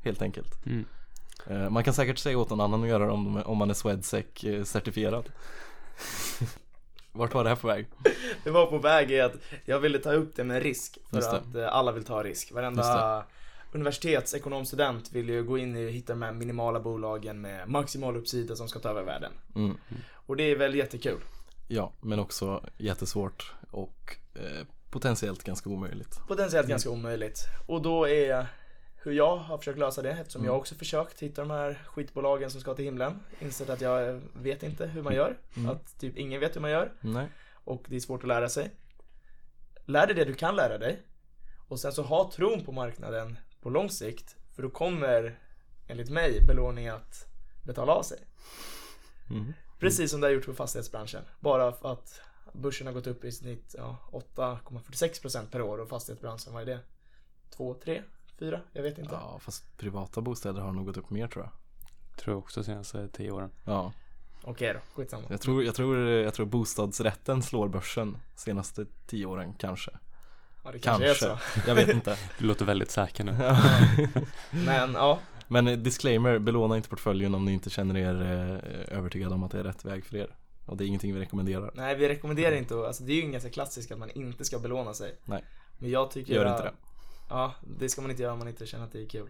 Helt 0.00 0.22
enkelt. 0.22 0.66
Mm. 0.66 0.84
Eh, 1.46 1.70
man 1.70 1.84
kan 1.84 1.94
säkert 1.94 2.18
säga 2.18 2.38
åt 2.38 2.50
någon 2.50 2.60
annan 2.60 2.82
att 2.82 2.88
göra 2.88 3.06
det 3.06 3.12
om, 3.12 3.42
om 3.42 3.58
man 3.58 3.70
är 3.70 3.74
Swedsec 3.74 4.44
eh, 4.44 4.64
certifierad. 4.64 5.24
Vart 7.12 7.34
var 7.34 7.44
det 7.44 7.50
här 7.50 7.56
på 7.56 7.66
väg? 7.66 7.86
Det 8.44 8.50
var 8.50 8.66
på 8.66 8.78
väg 8.78 9.10
i 9.10 9.20
att 9.20 9.34
jag 9.64 9.80
ville 9.80 9.98
ta 9.98 10.12
upp 10.12 10.36
det 10.36 10.44
med 10.44 10.62
risk 10.62 10.98
för 11.10 11.18
att 11.18 11.54
eh, 11.54 11.68
alla 11.68 11.92
vill 11.92 12.04
ta 12.04 12.22
risk. 12.22 12.52
Varenda 12.52 13.24
universitetsekonomstudent 13.72 15.12
vill 15.12 15.28
ju 15.28 15.44
gå 15.44 15.58
in 15.58 15.76
och 15.86 15.92
hitta 15.92 16.12
de 16.12 16.22
här 16.22 16.32
minimala 16.32 16.80
bolagen 16.80 17.40
med 17.40 17.68
maximal 17.68 18.16
uppsida 18.16 18.56
som 18.56 18.68
ska 18.68 18.78
ta 18.78 18.88
över 18.88 19.02
världen. 19.02 19.32
Mm. 19.54 19.76
Och 20.26 20.36
det 20.36 20.42
är 20.42 20.56
väl 20.56 20.74
jättekul. 20.74 21.20
Ja, 21.68 21.92
men 22.00 22.18
också 22.18 22.64
jättesvårt 22.78 23.52
och 23.70 24.16
eh, 24.34 24.66
potentiellt 24.90 25.44
ganska 25.44 25.70
omöjligt. 25.70 26.20
Potentiellt 26.28 26.64
Mm. 26.64 26.70
ganska 26.70 26.90
omöjligt. 26.90 27.40
Och 27.66 27.82
då 27.82 28.08
är 28.08 28.46
hur 29.08 29.16
jag 29.16 29.36
har 29.36 29.58
försökt 29.58 29.78
lösa 29.78 30.02
det 30.02 30.10
eftersom 30.10 30.40
Mm. 30.42 30.46
jag 30.52 30.58
också 30.58 30.74
försökt 30.74 31.20
hitta 31.20 31.40
de 31.42 31.50
här 31.50 31.82
skitbolagen 31.86 32.50
som 32.50 32.60
ska 32.60 32.74
till 32.74 32.84
himlen. 32.84 33.20
Insett 33.40 33.68
att 33.70 33.80
jag 33.80 34.20
vet 34.34 34.62
inte 34.62 34.86
hur 34.86 35.02
man 35.02 35.14
gör. 35.14 35.38
Mm. 35.56 35.70
Att 35.70 35.98
typ 36.00 36.16
ingen 36.16 36.40
vet 36.40 36.56
hur 36.56 36.60
man 36.60 36.70
gör. 36.70 36.92
Nej. 37.00 37.26
och 37.64 37.84
det 37.88 37.96
är 37.96 38.00
svårt 38.00 38.22
att 38.22 38.28
lära 38.28 38.48
sig. 38.48 38.70
Lär 39.84 40.06
dig 40.06 40.16
det 40.16 40.24
du 40.24 40.34
kan 40.34 40.56
lära 40.56 40.78
dig 40.78 41.02
och 41.68 41.80
sen 41.80 41.92
så 41.92 42.02
ha 42.02 42.30
tron 42.32 42.64
på 42.64 42.72
marknaden 42.72 43.38
på 43.60 43.70
lång 43.70 43.90
sikt 43.90 44.36
för 44.54 44.62
då 44.62 44.70
kommer 44.70 45.38
enligt 45.88 46.10
mig 46.10 46.40
belåning 46.46 46.88
att 46.88 47.26
betala 47.66 47.92
av 47.92 48.02
sig. 48.02 48.18
Mm. 49.30 49.52
Precis 49.78 50.10
som 50.10 50.20
det 50.20 50.26
har 50.26 50.32
gjort 50.32 50.46
på 50.46 50.54
fastighetsbranschen. 50.54 51.22
Bara 51.40 51.72
för 51.72 51.92
att 51.92 52.20
börsen 52.52 52.86
har 52.86 52.94
gått 52.94 53.06
upp 53.06 53.24
i 53.24 53.32
snitt 53.32 53.74
ja, 53.78 53.96
8,46% 54.12 55.50
per 55.50 55.62
år 55.62 55.78
och 55.78 55.88
fastighetsbranschen, 55.88 56.52
vad 56.52 56.62
är 56.62 56.66
det? 56.66 56.80
2, 57.50 57.74
3, 58.38 58.48
4? 58.48 58.60
Jag 58.72 58.82
vet 58.82 58.98
inte. 58.98 59.14
Ja, 59.14 59.38
fast 59.40 59.76
privata 59.76 60.20
bostäder 60.20 60.60
har 60.60 60.72
nog 60.72 60.86
gått 60.86 60.96
upp 60.96 61.10
mer 61.10 61.28
tror 61.28 61.44
jag. 61.44 61.52
Tror 62.18 62.34
jag 62.34 62.38
också 62.38 62.64
senaste 62.64 63.08
tio 63.08 63.30
åren. 63.30 63.50
Ja, 63.64 63.92
Okej 64.42 64.72
då, 64.72 64.80
skitsamma. 64.94 65.26
jag 65.30 65.40
tror, 65.40 65.64
jag 65.64 65.74
tror, 65.74 65.98
jag 66.08 66.34
tror 66.34 66.46
bostadsrätten 66.46 67.42
slår 67.42 67.68
börsen 67.68 68.16
senaste 68.36 68.86
tio 69.06 69.26
åren 69.26 69.54
kanske. 69.58 69.90
Ja, 70.64 70.72
det 70.72 70.78
kanske, 70.78 71.10
är 71.10 71.14
så. 71.14 71.26
Kanske, 71.26 71.60
jag 71.66 71.74
vet 71.74 71.88
inte. 71.88 72.16
Du 72.38 72.46
låter 72.46 72.64
väldigt 72.64 72.90
säker 72.90 73.24
nu. 73.24 73.32
Men 74.66 74.92
ja, 74.92 75.18
Men 75.48 75.68
eh, 75.68 75.78
disclaimer, 75.78 76.38
belåna 76.38 76.76
inte 76.76 76.88
portföljen 76.88 77.34
om 77.34 77.44
ni 77.44 77.52
inte 77.52 77.70
känner 77.70 77.96
er 77.96 78.22
eh, 78.22 78.98
övertygade 78.98 79.34
om 79.34 79.42
att 79.42 79.50
det 79.50 79.58
är 79.58 79.64
rätt 79.64 79.84
väg 79.84 80.04
för 80.04 80.16
er. 80.16 80.36
Och 80.66 80.76
det 80.76 80.84
är 80.84 80.86
ingenting 80.86 81.14
vi 81.14 81.20
rekommenderar. 81.20 81.70
nej 81.74 81.96
vi 81.96 82.08
rekommenderar 82.08 82.56
inte 82.56 82.74
alltså 82.74 83.02
det 83.04 83.12
är 83.12 83.22
ju 83.22 83.30
ganska 83.30 83.50
klassiskt 83.50 83.92
att 83.92 83.98
man 83.98 84.10
inte 84.10 84.44
ska 84.44 84.58
belåna 84.58 84.94
sig. 84.94 85.14
Nej. 85.24 85.44
Men 85.78 85.90
jag 85.90 86.10
tycker 86.10 86.34
Gör 86.34 86.50
inte 86.50 86.62
det. 86.62 86.72
Ja, 87.28 87.54
det 87.78 87.88
ska 87.88 88.00
man 88.02 88.10
inte 88.10 88.22
göra 88.22 88.32
om 88.32 88.38
man 88.38 88.48
inte 88.48 88.66
känner 88.66 88.84
att 88.84 88.92
det 88.92 89.02
är 89.02 89.08
kul. 89.08 89.28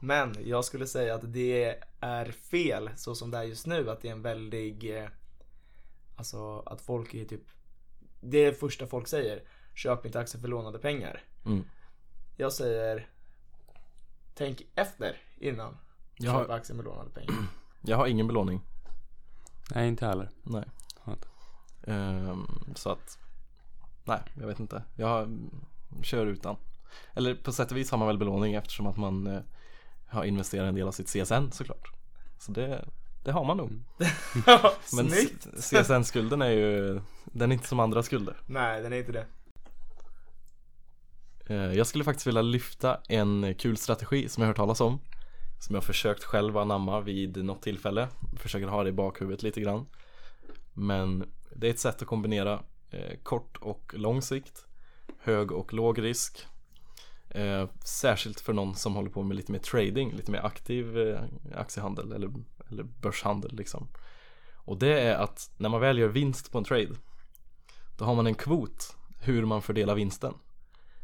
Men 0.00 0.36
jag 0.44 0.64
skulle 0.64 0.86
säga 0.86 1.14
att 1.14 1.32
det 1.32 1.78
är 2.00 2.32
fel 2.32 2.90
så 2.96 3.14
som 3.14 3.30
det 3.30 3.38
är 3.38 3.42
just 3.42 3.66
nu. 3.66 3.90
Att 3.90 4.00
det 4.00 4.08
är 4.08 4.12
en 4.12 4.22
väldig, 4.22 4.96
eh, 4.98 5.08
alltså 6.16 6.60
att 6.60 6.80
folk 6.80 7.14
är 7.14 7.24
typ, 7.24 7.42
det 8.20 8.38
är 8.38 8.46
det 8.46 8.54
första 8.58 8.86
folk 8.86 9.08
säger. 9.08 9.42
Köp 9.74 10.06
inte 10.06 10.20
aktier 10.20 10.40
för 10.40 10.48
lånade 10.48 10.78
pengar. 10.78 11.22
Mm. 11.46 11.64
Jag 12.36 12.52
säger, 12.52 13.08
tänk 14.34 14.62
efter 14.74 15.16
innan. 15.38 15.76
Jag 16.16 16.32
har- 16.32 16.42
Köp 16.42 16.50
aktier 16.50 16.76
med 16.76 16.84
lånade 16.84 17.10
pengar. 17.10 17.34
Jag 17.82 17.96
har 17.96 18.06
ingen 18.06 18.26
belåning. 18.26 18.60
Nej, 19.74 19.88
inte 19.88 20.06
heller. 20.06 20.30
Nej. 20.42 20.64
Har. 20.96 21.16
Ehm, 21.86 22.46
så 22.74 22.90
att, 22.90 23.18
nej, 24.04 24.20
jag 24.40 24.46
vet 24.46 24.60
inte. 24.60 24.82
Jag 24.96 25.22
mm, 25.22 25.50
kör 26.02 26.26
utan. 26.26 26.56
Eller 27.14 27.34
på 27.34 27.52
sätt 27.52 27.70
och 27.70 27.76
vis 27.76 27.90
har 27.90 27.98
man 27.98 28.06
väl 28.06 28.18
belåning 28.18 28.54
eftersom 28.54 28.86
att 28.86 28.96
man 28.96 29.26
eh, 29.26 29.40
har 30.08 30.24
investerat 30.24 30.68
en 30.68 30.74
del 30.74 30.86
av 30.88 30.92
sitt 30.92 31.06
CSN 31.08 31.50
såklart. 31.52 31.92
Så 32.38 32.52
det, 32.52 32.84
det 33.24 33.32
har 33.32 33.44
man 33.44 33.56
nog. 33.56 33.70
Men 34.96 35.10
Snyggt! 35.10 35.46
CSN-skulden 35.56 36.42
är 36.42 36.50
ju, 36.50 37.00
den 37.24 37.50
är 37.50 37.54
inte 37.54 37.68
som 37.68 37.80
andra 37.80 38.02
skulder. 38.02 38.36
Nej, 38.46 38.82
den 38.82 38.92
är 38.92 38.96
inte 38.96 39.12
det. 39.12 39.26
Eh, 41.46 41.72
Jag 41.74 41.86
skulle 41.86 42.04
faktiskt 42.04 42.26
vilja 42.26 42.42
lyfta 42.42 43.00
en 43.08 43.54
kul 43.54 43.76
strategi 43.76 44.28
som 44.28 44.40
jag 44.40 44.46
har 44.46 44.50
hört 44.50 44.56
talas 44.56 44.80
om 44.80 45.00
Som 45.60 45.74
jag 45.74 45.82
har 45.82 45.86
försökt 45.86 46.24
själv 46.24 46.56
anamma 46.58 47.00
vid 47.00 47.44
något 47.44 47.62
tillfälle 47.62 48.08
Försöker 48.36 48.66
ha 48.66 48.82
det 48.82 48.88
i 48.88 48.92
bakhuvudet 48.92 49.42
lite 49.42 49.60
grann 49.60 49.86
Men 50.72 51.24
det 51.56 51.66
är 51.66 51.70
ett 51.70 51.78
sätt 51.78 52.02
att 52.02 52.08
kombinera 52.08 52.62
eh, 52.90 53.16
kort 53.22 53.56
och 53.60 53.92
lång 53.96 54.22
sikt 54.22 54.66
Hög 55.22 55.52
och 55.52 55.72
låg 55.72 56.02
risk 56.02 56.46
eh, 57.30 57.68
Särskilt 57.84 58.40
för 58.40 58.52
någon 58.52 58.74
som 58.74 58.94
håller 58.94 59.10
på 59.10 59.22
med 59.22 59.36
lite 59.36 59.52
mer 59.52 59.58
trading, 59.58 60.12
lite 60.12 60.30
mer 60.30 60.46
aktiv 60.46 60.98
eh, 60.98 61.22
aktiehandel 61.54 62.12
eller, 62.12 62.30
eller 62.68 62.82
börshandel 62.82 63.56
liksom. 63.56 63.88
Och 64.54 64.78
det 64.78 65.00
är 65.00 65.14
att 65.14 65.50
när 65.56 65.68
man 65.68 65.80
väl 65.80 65.98
gör 65.98 66.08
vinst 66.08 66.52
på 66.52 66.58
en 66.58 66.64
trade 66.64 66.94
Då 67.98 68.04
har 68.04 68.14
man 68.14 68.26
en 68.26 68.34
kvot 68.34 68.96
hur 69.20 69.44
man 69.44 69.62
fördelar 69.62 69.94
vinsten. 69.94 70.34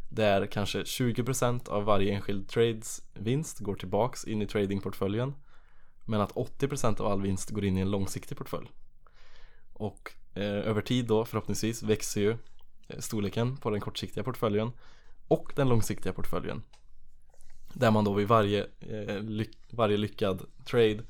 Där 0.09 0.47
kanske 0.47 0.83
20% 0.83 1.69
av 1.69 1.85
varje 1.85 2.15
enskild 2.15 2.49
trades 2.49 3.03
vinst 3.15 3.59
går 3.59 3.75
tillbaks 3.75 4.25
in 4.25 4.43
i 4.43 4.47
tradingportföljen 4.47 5.35
Men 6.05 6.21
att 6.21 6.33
80% 6.33 7.01
av 7.01 7.07
all 7.07 7.23
vinst 7.23 7.51
går 7.51 7.65
in 7.65 7.79
i 7.79 7.81
en 7.81 7.91
långsiktig 7.91 8.39
portfölj. 8.39 8.71
Och 9.73 10.13
eh, 10.35 10.43
över 10.43 10.83
tid 10.83 11.07
då 11.07 11.25
förhoppningsvis 11.25 11.83
växer 11.83 12.21
ju 12.21 12.37
eh, 12.89 12.99
storleken 12.99 13.57
på 13.57 13.71
den 13.71 13.81
kortsiktiga 13.81 14.25
portföljen 14.25 14.73
och 15.29 15.53
den 15.57 15.69
långsiktiga 15.69 16.13
portföljen 16.13 16.63
Där 17.73 17.91
man 17.91 18.05
då 18.05 18.13
vid 18.13 18.29
varje, 18.29 18.67
eh, 18.81 19.21
ly- 19.21 19.55
varje 19.71 19.97
lyckad 19.97 20.43
trade 20.65 21.03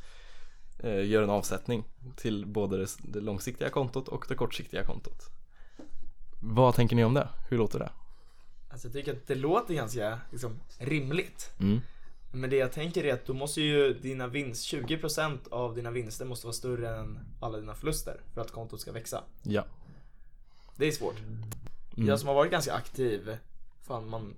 eh, 0.79 1.07
gör 1.07 1.23
en 1.23 1.31
avsättning 1.31 1.85
till 2.17 2.47
både 2.47 2.77
det, 2.77 2.87
det 2.99 3.21
långsiktiga 3.21 3.71
kontot 3.71 4.09
och 4.09 4.25
det 4.29 4.35
kortsiktiga 4.35 4.85
kontot 4.85 5.23
Vad 6.43 6.75
tänker 6.75 6.97
ni 6.97 7.05
om 7.05 7.15
det? 7.15 7.29
Hur 7.51 7.59
låter 7.59 7.79
det? 7.79 7.91
Alltså 8.71 8.87
jag 8.89 8.93
tycker 8.95 9.13
att 9.13 9.27
det 9.27 9.35
låter 9.35 9.75
ganska 9.75 10.21
liksom, 10.31 10.61
rimligt. 10.79 11.51
Mm. 11.61 11.81
Men 12.33 12.51
det 12.51 12.57
jag 12.57 12.73
tänker 12.73 13.05
är 13.05 13.15
att 13.15 13.27
då 13.27 13.35
måste 13.35 13.61
ju 13.61 13.95
dina 13.95 14.27
vinst, 14.27 14.73
20% 14.73 15.39
av 15.51 15.75
dina 15.75 15.91
vinster 15.91 16.25
måste 16.25 16.47
vara 16.47 16.53
större 16.55 16.97
än 16.97 17.19
alla 17.41 17.59
dina 17.59 17.75
förluster 17.75 18.21
för 18.35 18.41
att 18.41 18.51
kontot 18.51 18.81
ska 18.81 18.93
växa. 18.93 19.25
Ja 19.43 19.65
Det 20.77 20.87
är 20.87 20.93
svårt. 20.93 21.19
Mm. 21.19 22.09
Jag 22.09 22.19
som 22.21 22.29
har 22.29 22.35
varit 22.35 22.51
ganska 22.51 22.73
aktiv, 22.73 23.37
fan 23.87 24.09
man 24.09 24.35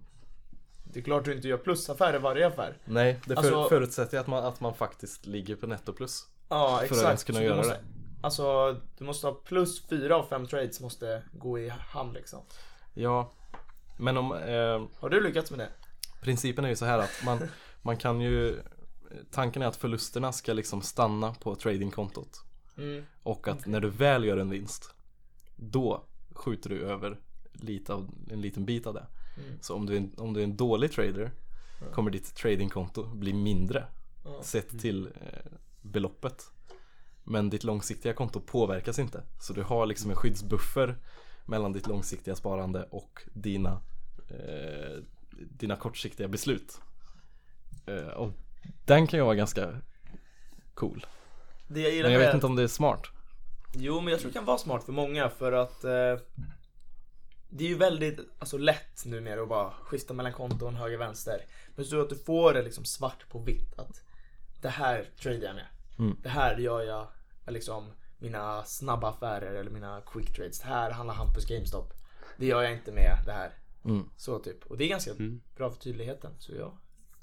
Det 0.84 0.98
är 1.00 1.04
klart 1.04 1.24
du 1.24 1.34
inte 1.34 1.48
gör 1.48 1.56
plusaffärer 1.56 2.18
varje 2.18 2.46
affär. 2.46 2.76
Nej, 2.84 3.20
det 3.26 3.34
för, 3.34 3.42
Alltså- 3.42 3.68
förutsätter 3.68 4.18
att 4.18 4.26
man, 4.26 4.44
att 4.44 4.60
man 4.60 4.74
faktiskt 4.74 5.26
ligger 5.26 5.56
på 5.56 5.66
netto 5.66 5.92
plus 5.92 6.26
Ja 6.48 6.68
För 6.68 6.84
att 6.84 6.90
exakt. 6.90 7.04
ens 7.06 7.24
kunna 7.24 7.42
göra 7.42 7.56
måste, 7.56 7.72
det. 7.72 7.80
Alltså 8.20 8.76
du 8.98 9.04
måste 9.04 9.26
ha 9.26 9.34
plus 9.34 9.82
fyra 9.88 10.16
av 10.16 10.22
fem 10.26 10.46
trades 10.46 10.80
måste 10.80 11.22
gå 11.32 11.58
i 11.58 11.68
hamn 11.68 12.12
liksom. 12.12 12.40
Ja 12.94 13.32
Men 13.98 14.16
om 14.16 14.32
eh, 14.32 14.86
Har 15.00 15.08
du 15.08 15.20
lyckats 15.22 15.50
med 15.50 15.58
det? 15.60 15.68
Principen 16.20 16.64
är 16.64 16.68
ju 16.68 16.76
så 16.76 16.84
här 16.84 16.98
att 16.98 17.24
man, 17.24 17.38
man 17.82 17.96
kan 17.96 18.20
ju 18.20 18.62
Tanken 19.30 19.62
är 19.62 19.66
att 19.66 19.76
förlusterna 19.76 20.32
ska 20.32 20.52
liksom 20.52 20.82
stanna 20.82 21.34
på 21.34 21.54
tradingkontot 21.54 22.44
Mm. 22.78 23.04
Och 23.22 23.48
att 23.48 23.66
när 23.66 23.80
du 23.80 23.90
väl 23.90 24.24
gör 24.24 24.36
en 24.36 24.50
vinst 24.50 24.94
Då 25.56 26.04
skjuter 26.30 26.70
du 26.70 26.82
över 26.84 27.20
lite 27.52 27.94
av, 27.94 28.10
en 28.30 28.40
liten 28.40 28.64
bit 28.64 28.86
av 28.86 28.94
det 28.94 29.06
Mm. 29.46 29.58
Så 29.60 29.74
om 29.74 29.86
du 29.86 29.92
är 29.92 29.96
en, 29.96 30.12
om 30.16 30.32
du 30.32 30.40
är 30.40 30.44
en 30.44 30.56
dålig 30.56 30.92
trader 30.92 31.30
Kommer 31.92 32.10
ditt 32.10 32.34
tradingkonto 32.34 33.06
bli 33.06 33.32
mindre 33.32 33.84
Ja. 34.24 34.42
Sett 34.42 34.80
till 34.80 35.06
eh, 35.06 35.52
beloppet. 35.82 36.50
Men 37.24 37.50
ditt 37.50 37.64
långsiktiga 37.64 38.12
konto 38.12 38.40
påverkas 38.40 38.98
inte. 38.98 39.22
Så 39.40 39.52
du 39.52 39.62
har 39.62 39.86
liksom 39.86 40.10
en 40.10 40.16
skyddsbuffer 40.16 40.96
Mellan 41.44 41.72
ditt 41.72 41.86
långsiktiga 41.86 42.36
sparande 42.36 42.88
och 42.90 43.22
dina 43.32 43.80
eh, 44.28 45.02
Dina 45.30 45.76
kortsiktiga 45.76 46.28
beslut. 46.28 46.80
Eh, 47.86 48.08
Och 48.08 48.32
den 48.84 49.06
kan 49.06 49.18
ju 49.18 49.24
vara 49.24 49.34
ganska 49.34 49.80
cool. 50.74 51.06
Jag 51.68 52.02
Men 52.02 52.12
jag 52.12 52.18
vet 52.18 52.34
inte 52.34 52.46
om 52.46 52.56
det 52.56 52.62
är 52.62 52.68
smart. 52.68 53.02
Jo 53.74 54.00
men 54.00 54.10
jag 54.10 54.20
tror 54.20 54.30
det 54.30 54.34
kan 54.34 54.44
vara 54.44 54.58
smart 54.58 54.84
för 54.84 54.92
många 54.92 55.28
för 55.28 55.52
att 55.52 55.84
eh, 55.84 56.18
Det 57.50 57.64
är 57.64 57.68
ju 57.68 57.74
väldigt 57.78 58.18
alltså, 58.38 58.58
lätt 58.58 59.04
numera 59.06 59.42
att 59.42 59.48
bara 59.48 59.70
skifta 59.70 60.14
mellan 60.14 60.32
konton 60.32 60.74
höger 60.74 60.98
vänster. 60.98 61.44
Men 61.76 61.84
så 61.84 62.00
att 62.00 62.08
du 62.08 62.16
får 62.16 62.54
det 62.54 62.62
liksom 62.62 62.84
svart 62.84 63.28
på 63.28 63.38
vitt 63.38 63.78
att 63.78 64.02
Det 64.60 64.68
här 64.68 65.10
tradar 65.20 65.46
jag 65.46 65.54
med. 65.54 65.66
Mm. 65.98 66.16
Det 66.22 66.28
här 66.28 66.56
gör 66.58 66.82
jag 66.82 67.06
med 67.44 67.54
liksom 67.54 67.92
mina 68.18 68.64
snabba 68.64 69.10
affärer 69.10 69.54
eller 69.54 69.70
mina 69.70 70.00
quick 70.06 70.34
trades. 70.36 70.60
Det 70.60 70.66
här 70.66 70.90
handlar 70.90 71.14
Hampus 71.14 71.46
GameStop. 71.46 71.92
Det 72.36 72.46
gör 72.46 72.62
jag 72.62 72.72
inte 72.72 72.92
med 72.92 73.18
det 73.26 73.32
här. 73.32 73.52
Mm. 73.84 74.10
Så 74.16 74.38
typ. 74.38 74.66
Och 74.66 74.76
det 74.76 74.84
är 74.84 74.88
ganska 74.88 75.10
Mm. 75.10 75.40
bra 75.56 75.70
för 75.70 75.78
tydligheten. 75.78 76.32
Så 76.38 76.52
ja, 76.54 76.72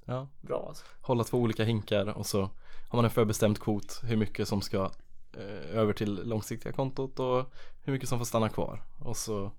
Ja, 0.06 0.28
bra 0.42 0.66
alltså. 0.68 0.86
Hålla 1.02 1.24
två 1.24 1.38
olika 1.38 1.64
hinkar 1.64 2.18
och 2.18 2.26
så 2.26 2.42
har 2.90 2.96
man 2.98 3.06
en 3.06 3.12
förbestämd 3.12 3.60
kvot 3.60 4.02
hur 4.04 4.18
mycket 4.18 4.48
som 4.48 4.62
ska 4.62 4.92
eh, 5.34 5.78
över 5.78 5.94
till 5.94 6.22
långsiktiga 6.24 6.72
kontot 6.72 7.20
och 7.20 7.46
hur 7.84 7.94
mycket 7.94 8.10
som 8.10 8.18
får 8.20 8.26
stanna 8.26 8.50
kvar. 8.50 8.84
Och 9.00 9.18
så, 9.18 9.52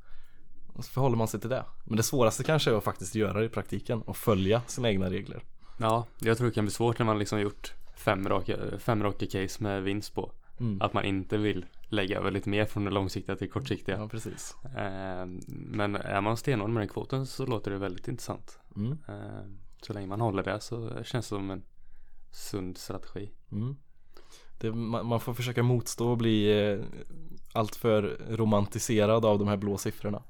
och 0.76 0.84
så 0.84 0.90
förhåller 0.90 1.16
man 1.16 1.28
sig 1.28 1.40
till 1.40 1.50
det. 1.50 1.64
Men 1.84 1.96
det 1.96 2.02
svåraste 2.02 2.44
kanske 2.44 2.70
är 2.70 2.74
att 2.74 2.84
faktiskt 2.84 3.14
göra 3.14 3.38
det 3.38 3.44
i 3.44 3.48
praktiken 3.48 4.02
och 4.02 4.16
följa 4.16 4.62
sina 4.66 4.90
egna 4.90 5.10
regler. 5.10 5.42
Ja, 5.78 6.06
jag 6.18 6.38
tror 6.38 6.46
det 6.46 6.54
kan 6.54 6.64
bli 6.64 6.72
svårt 6.72 6.98
när 6.98 7.06
man 7.06 7.18
liksom 7.18 7.40
gjort 7.40 7.74
fem 7.96 8.28
raka, 8.28 8.56
fem 8.78 9.02
raka 9.02 9.26
case 9.26 9.62
med 9.62 9.82
vinst 9.82 10.14
på. 10.14 10.32
Mm. 10.60 10.82
Att 10.82 10.92
man 10.92 11.04
inte 11.04 11.38
vill 11.38 11.66
lägga 11.88 12.18
över 12.18 12.30
lite 12.30 12.48
mer 12.48 12.64
från 12.64 12.84
det 12.84 12.90
långsiktiga 12.90 13.36
till 13.36 13.50
kortsiktiga. 13.50 13.98
Ja, 13.98 14.08
precis. 14.08 14.56
Eh, 14.64 15.26
men 15.48 15.96
är 15.96 16.20
man 16.20 16.36
stenhård 16.36 16.70
med 16.70 16.80
den 16.80 16.88
kvoten 16.88 17.26
så 17.26 17.46
låter 17.46 17.70
det 17.70 17.78
väldigt 17.78 18.08
intressant. 18.08 18.58
Mm. 18.76 18.98
Eh, 19.08 19.44
så 19.82 19.92
länge 19.92 20.06
man 20.06 20.20
håller 20.20 20.42
det 20.42 20.60
så 20.60 21.04
känns 21.04 21.26
det 21.26 21.28
som 21.28 21.50
en 21.50 21.62
sund 22.30 22.78
strategi. 22.78 23.30
Mm. 23.52 23.76
Det, 24.58 24.72
man, 24.72 25.06
man 25.06 25.20
får 25.20 25.34
försöka 25.34 25.62
motstå 25.62 26.10
och 26.10 26.18
bli 26.18 26.62
eh, 26.70 26.80
alltför 27.52 28.20
romantiserad 28.28 29.24
av 29.24 29.38
de 29.38 29.48
här 29.48 29.56
blå 29.56 29.78
siffrorna. 29.78 30.22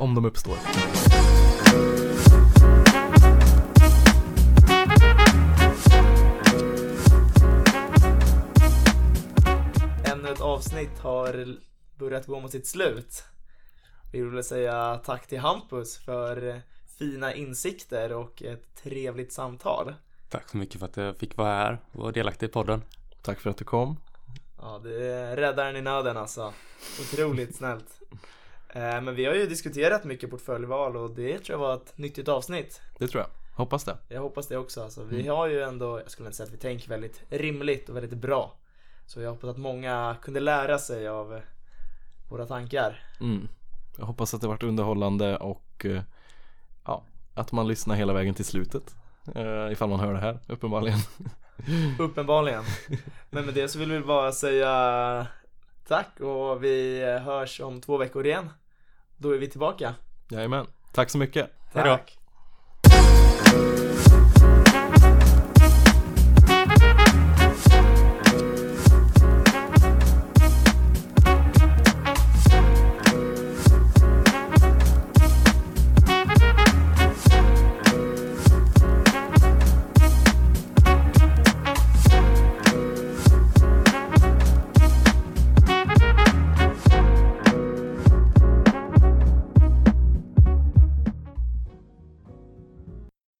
Om 0.00 0.14
de 0.14 0.24
uppstår. 0.24 0.54
Ännu 10.04 10.28
ett 10.32 10.40
avsnitt 10.40 10.98
har 10.98 11.56
börjat 11.98 12.26
gå 12.26 12.40
mot 12.40 12.50
sitt 12.50 12.66
slut. 12.66 13.24
Vi 14.12 14.22
vill 14.22 14.44
säga 14.44 15.00
tack 15.04 15.26
till 15.26 15.38
Hampus 15.38 15.98
för 15.98 16.62
fina 16.98 17.34
insikter 17.34 18.12
och 18.12 18.42
ett 18.42 18.82
trevligt 18.82 19.32
samtal. 19.32 19.94
Tack 20.28 20.48
så 20.48 20.56
mycket 20.56 20.78
för 20.78 20.86
att 20.86 20.96
jag 20.96 21.16
fick 21.16 21.36
vara 21.36 21.54
här 21.54 21.78
och 21.92 22.00
vara 22.00 22.12
delaktig 22.12 22.46
i 22.46 22.50
podden. 22.50 22.82
Tack 23.22 23.40
för 23.40 23.50
att 23.50 23.56
du 23.56 23.64
kom. 23.64 23.96
Ja, 24.58 24.80
det 24.84 25.06
är 25.06 25.36
räddaren 25.36 25.76
i 25.76 25.80
nöden 25.80 26.16
alltså. 26.16 26.52
Otroligt 27.00 27.56
snällt. 27.56 28.00
Eh, 28.74 29.00
Men 29.00 29.14
vi 29.14 29.24
har 29.24 29.34
ju 29.34 29.46
diskuterat 29.46 30.04
mycket 30.04 30.30
portföljval 30.30 30.96
och 30.96 31.10
det 31.10 31.38
tror 31.38 31.58
jag 31.58 31.66
var 31.66 31.74
ett 31.74 31.98
nyttigt 31.98 32.28
avsnitt. 32.28 32.80
Det 32.98 33.08
tror 33.08 33.22
jag. 33.22 33.30
Hoppas 33.56 33.84
det. 33.84 33.96
Jag 34.08 34.20
hoppas 34.20 34.46
det 34.46 34.56
också 34.56 34.82
alltså. 34.82 35.04
Vi 35.04 35.28
har 35.28 35.46
ju 35.46 35.62
ändå, 35.62 36.00
jag 36.00 36.10
skulle 36.10 36.26
inte 36.26 36.36
säga 36.36 36.46
att 36.46 36.52
vi 36.52 36.58
tänker 36.58 36.88
väldigt 36.88 37.22
rimligt 37.30 37.88
och 37.88 37.96
väldigt 37.96 38.18
bra. 38.18 38.54
Så 39.06 39.20
jag 39.20 39.30
hoppas 39.30 39.50
att 39.50 39.56
många 39.56 40.16
kunde 40.22 40.40
lära 40.40 40.78
sig 40.78 41.08
av 41.08 41.34
eh, 41.34 41.40
våra 42.30 42.46
tankar. 42.46 43.02
Mm. 43.20 43.48
Jag 43.98 44.06
hoppas 44.06 44.34
att 44.34 44.40
det 44.40 44.46
varit 44.46 44.62
underhållande 44.62 45.36
och 45.36 45.84
eh, 45.86 46.02
ja, 46.84 47.02
att 47.34 47.52
man 47.52 47.68
lyssnar 47.68 47.94
hela 47.96 48.12
vägen 48.12 48.34
till 48.34 48.44
slutet. 48.44 48.94
Ifall 49.72 49.88
man 49.88 50.00
hör 50.00 50.12
det 50.12 50.20
här, 50.20 50.38
uppenbarligen. 50.48 50.98
Uppenbarligen. 51.98 52.64
Men 53.30 53.44
med 53.44 53.54
det 53.54 53.68
så 53.68 53.78
vill 53.78 53.92
vi 53.92 54.00
bara 54.00 54.32
säga 54.32 55.26
tack 55.88 56.20
och 56.20 56.64
vi 56.64 57.04
hörs 57.24 57.60
om 57.60 57.80
två 57.80 57.96
veckor 57.96 58.26
igen. 58.26 58.50
Då 59.22 59.30
är 59.30 59.38
vi 59.38 59.48
tillbaka. 59.48 59.94
Jajamän. 60.30 60.66
Tack 60.92 61.10
så 61.10 61.18
mycket. 61.18 61.50
Tack. 61.72 62.18